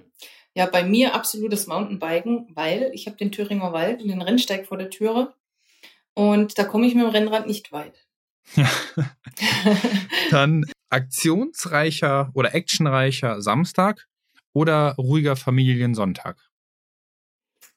Ja, 0.55 0.67
bei 0.67 0.85
mir 0.85 1.15
absolutes 1.15 1.67
Mountainbiken, 1.67 2.49
weil 2.55 2.91
ich 2.95 3.07
habe 3.07 3.17
den 3.17 3.31
Thüringer 3.31 3.73
Wald 3.73 4.01
und 4.01 4.09
den 4.09 4.23
Rennsteig 4.23 4.67
vor 4.67 4.79
der 4.79 4.89
Türe. 4.89 5.35
Und 6.15 6.59
da 6.59 6.65
komme 6.65 6.87
ich 6.87 6.95
mit 6.95 7.05
dem 7.05 7.11
Rennrad 7.11 7.47
nicht 7.47 7.73
weit. 7.73 8.06
Dann 10.31 10.65
aktionsreicher 10.89 12.31
oder 12.35 12.55
actionreicher 12.55 13.41
Samstag 13.43 14.07
oder 14.53 14.95
ruhiger 14.97 15.37
Familiensonntag? 15.37 16.37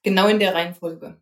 Genau 0.03 0.27
in 0.27 0.39
der 0.39 0.53
Reihenfolge. 0.53 1.17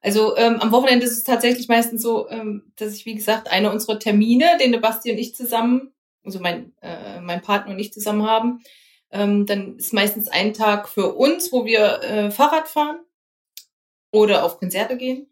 Also 0.00 0.36
ähm, 0.36 0.56
am 0.60 0.72
Wochenende 0.72 1.06
ist 1.06 1.12
es 1.12 1.24
tatsächlich 1.24 1.68
meistens 1.68 2.02
so, 2.02 2.28
ähm, 2.28 2.72
dass 2.76 2.94
ich, 2.94 3.06
wie 3.06 3.14
gesagt, 3.14 3.50
einer 3.50 3.70
unserer 3.70 3.98
Termine, 3.98 4.58
den 4.58 4.78
Basti 4.80 5.12
und 5.12 5.18
ich 5.18 5.34
zusammen, 5.34 5.92
also 6.24 6.40
mein, 6.40 6.72
äh, 6.82 7.20
mein 7.20 7.40
Partner 7.40 7.72
und 7.72 7.78
ich 7.78 7.92
zusammen 7.92 8.26
haben, 8.26 8.62
ähm, 9.12 9.46
dann 9.46 9.76
ist 9.76 9.92
meistens 9.92 10.28
ein 10.28 10.54
Tag 10.54 10.88
für 10.88 11.14
uns, 11.14 11.52
wo 11.52 11.64
wir 11.64 12.02
äh, 12.02 12.30
Fahrrad 12.30 12.68
fahren 12.68 12.98
oder 14.10 14.44
auf 14.44 14.58
Konzerte 14.58 14.96
gehen, 14.96 15.28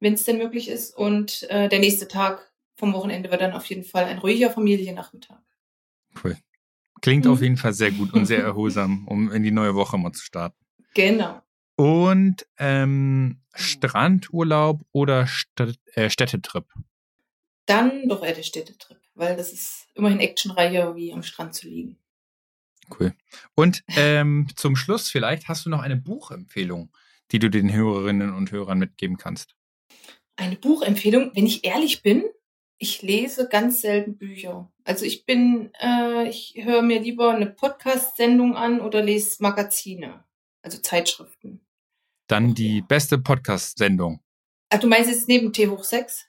wenn 0.00 0.14
es 0.14 0.24
denn 0.24 0.38
möglich 0.38 0.68
ist. 0.68 0.96
Und 0.96 1.44
äh, 1.50 1.68
der 1.68 1.80
nächste 1.80 2.08
Tag 2.08 2.50
vom 2.76 2.92
Wochenende 2.92 3.30
wird 3.30 3.40
dann 3.40 3.52
auf 3.52 3.66
jeden 3.66 3.84
Fall 3.84 4.04
ein 4.04 4.18
ruhiger 4.18 4.50
Familiennachmittag. 4.50 5.40
Cool. 6.22 6.36
Klingt 7.00 7.24
mhm. 7.24 7.32
auf 7.32 7.42
jeden 7.42 7.56
Fall 7.56 7.72
sehr 7.72 7.90
gut 7.90 8.12
und 8.12 8.26
sehr 8.26 8.42
erholsam, 8.42 9.06
um 9.06 9.30
in 9.30 9.42
die 9.42 9.50
neue 9.50 9.74
Woche 9.74 9.98
mal 9.98 10.12
zu 10.12 10.24
starten. 10.24 10.56
Genau. 10.94 11.40
Und 11.76 12.46
ähm, 12.58 13.40
Strandurlaub 13.54 14.84
oder 14.92 15.26
St 15.26 15.78
äh, 15.94 16.08
Städtetrip? 16.08 16.66
Dann 17.66 18.08
doch 18.08 18.22
eher 18.22 18.34
der 18.34 18.42
Städtetrip, 18.42 19.00
weil 19.14 19.36
das 19.36 19.52
ist 19.52 19.88
immerhin 19.94 20.20
actionreicher, 20.20 20.94
wie 20.94 21.12
am 21.12 21.22
Strand 21.22 21.54
zu 21.54 21.68
liegen. 21.68 21.98
Cool. 22.98 23.14
Und 23.54 23.82
ähm, 23.96 24.48
zum 24.54 24.76
Schluss 24.76 25.08
vielleicht 25.08 25.48
hast 25.48 25.64
du 25.64 25.70
noch 25.70 25.80
eine 25.80 25.96
Buchempfehlung, 25.96 26.90
die 27.32 27.38
du 27.38 27.48
den 27.48 27.72
Hörerinnen 27.72 28.34
und 28.34 28.52
Hörern 28.52 28.78
mitgeben 28.78 29.16
kannst. 29.16 29.56
Eine 30.36 30.56
Buchempfehlung, 30.56 31.30
wenn 31.34 31.46
ich 31.46 31.64
ehrlich 31.64 32.02
bin, 32.02 32.24
ich 32.84 33.00
lese 33.00 33.48
ganz 33.48 33.80
selten 33.80 34.18
Bücher. 34.18 34.70
Also 34.84 35.06
ich 35.06 35.24
bin, 35.24 35.72
äh, 35.80 36.28
ich 36.28 36.54
höre 36.58 36.82
mir 36.82 37.00
lieber 37.00 37.34
eine 37.34 37.46
Podcast-Sendung 37.46 38.56
an 38.56 38.82
oder 38.82 39.02
lese 39.02 39.42
Magazine, 39.42 40.22
also 40.60 40.76
Zeitschriften. 40.82 41.64
Dann 42.26 42.52
die 42.52 42.82
beste 42.82 43.16
Podcast-Sendung. 43.16 44.20
Ach, 44.68 44.80
du 44.80 44.86
meinst 44.86 45.08
jetzt 45.08 45.28
neben 45.28 45.54
T 45.54 45.66
hoch 45.66 45.82
6? 45.82 46.26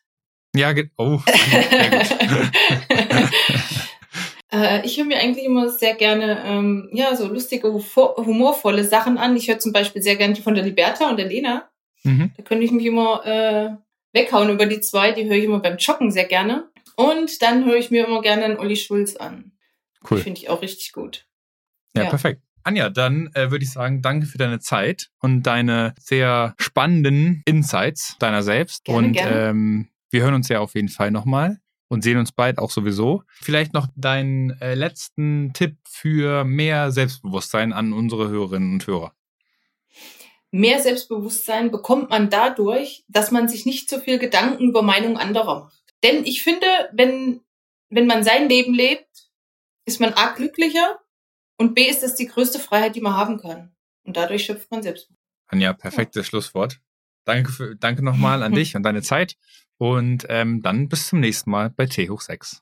Ja, 0.56 0.74
oh, 0.96 1.20
äh, 4.54 4.86
ich 4.86 4.98
höre 4.98 5.06
mir 5.06 5.20
eigentlich 5.20 5.44
immer 5.44 5.70
sehr 5.70 5.96
gerne 5.96 6.41
ähm, 6.46 6.89
ja 6.94 7.13
so 7.18 7.28
lustige, 7.28 7.68
humorvolle 7.68 8.86
Sachen 8.86 9.18
an. 9.18 9.36
Ich 9.36 9.50
höre 9.50 9.60
zum 9.60 9.74
Beispiel 9.74 10.02
sehr 10.02 10.15
gerne 10.15 10.36
die 10.36 10.41
von 10.41 10.56
der 10.56 10.63
Liberta 10.63 11.10
und 11.10 11.18
der 11.18 11.28
Lena. 11.28 11.70
Mhm. 12.04 12.32
Da 12.38 12.44
könnte 12.44 12.63
ich 12.63 12.72
mich 12.72 12.86
immer 12.86 13.26
äh, 13.26 13.72
weghauen 14.15 14.49
über 14.49 14.65
die 14.65 14.82
zwei. 14.82 15.12
Die 15.12 15.25
höre 15.25 15.36
ich 15.36 15.43
immer 15.43 15.60
beim 15.60 15.78
Joggen 15.78 16.10
sehr 16.10 16.25
gerne. 16.25 16.67
Und 16.95 17.41
dann 17.41 17.65
höre 17.65 17.75
ich 17.75 17.91
mir 17.91 18.08
immer 18.08 18.21
gerne 18.21 18.45
einen 18.45 18.58
Olli 18.58 18.78
Schulz 18.78 19.15
an. 19.15 19.51
Cool. 20.10 20.19
Finde 20.19 20.39
ich 20.39 20.49
auch 20.49 20.62
richtig 20.62 20.93
gut. 20.93 21.28
Ja, 21.95 22.04
ja. 22.04 22.10
perfekt. 22.10 22.41
Anja, 22.63 22.89
dann 22.89 23.30
äh, 23.36 23.51
würde 23.51 23.63
ich 23.63 23.71
sagen, 23.71 24.01
danke 24.01 24.25
für 24.25 24.39
deine 24.39 24.60
Zeit 24.60 25.10
und 25.19 25.43
deine 25.43 25.93
sehr 25.99 26.56
spannenden 26.58 27.43
Insights 27.45 28.17
deiner 28.17 28.41
selbst. 28.41 28.86
Gerne, 28.86 29.08
und 29.08 29.13
gerne. 29.13 29.49
Ähm, 29.49 29.89
wir 30.10 30.23
hören 30.23 30.34
uns 30.34 30.49
ja 30.49 30.62
auf 30.62 30.73
jeden 30.73 30.89
Fall 30.89 31.12
nochmal 31.12 31.60
und 31.89 32.04
sehen 32.04 32.17
uns 32.17 32.32
bald 32.32 32.58
auch 32.58 32.71
sowieso. 32.71 33.21
Vielleicht 33.30 33.73
noch 33.73 33.88
deinen 33.95 34.49
äh, 34.62 34.73
letzten 34.73 35.54
Tipp 35.54 35.78
für 35.88 36.43
mehr 36.43 36.91
Selbstbewusstsein 36.91 37.71
an 37.71 37.93
unsere 37.93 38.30
Hörerinnen 38.30 38.73
und 38.73 38.88
Hörer 38.88 39.13
mehr 40.56 40.80
Selbstbewusstsein 40.80 41.70
bekommt 41.70 42.10
man 42.10 42.30
dadurch, 42.30 43.04
dass 43.08 43.32
man 43.32 43.48
sich 43.48 43.65
nicht 43.65 43.89
so 43.89 44.00
viel 44.00 44.20
Gedanken 44.20 44.70
über 44.70 44.82
Meinungen 44.82 45.18
anderer 45.18 45.62
macht. 45.62 45.84
Denn 46.04 46.24
ich 46.24 46.44
finde, 46.44 46.68
wenn, 46.94 47.41
wenn 47.89 48.08
man 48.08 48.24
sein 48.24 48.48
Leben 48.48 48.74
lebt, 48.74 49.30
ist 49.86 50.00
man 50.00 50.13
A 50.13 50.34
glücklicher 50.34 51.00
und 51.58 51.76
B 51.76 51.88
ist 51.88 52.04
das 52.04 52.15
die 52.15 52.28
größte 52.28 52.60
Freiheit, 52.60 52.96
die 52.96 53.02
man 53.02 53.18
haben 53.18 53.38
kann. 53.38 53.76
Und 54.04 54.15
dadurch 54.18 54.46
schöpft 54.46 54.72
man 54.72 54.82
Selbstbewusstsein. 54.82 55.18
Anja, 55.48 55.74
perfektes 55.74 56.26
ja. 56.26 56.30
Schlusswort. 56.30 56.80
Danke, 57.26 57.52
für, 57.52 57.76
danke 57.76 58.04
nochmal 58.04 58.41
an 58.41 58.54
dich 58.54 58.76
und 58.76 58.84
deine 58.84 59.02
Zeit. 59.02 59.36
Und 59.78 60.26
ähm, 60.30 60.62
dann 60.62 60.88
bis 60.88 61.08
zum 61.08 61.20
nächsten 61.20 61.52
Mal 61.52 61.70
bei 61.70 61.86
T 61.86 62.10
hoch 62.10 62.22
6. 62.22 62.62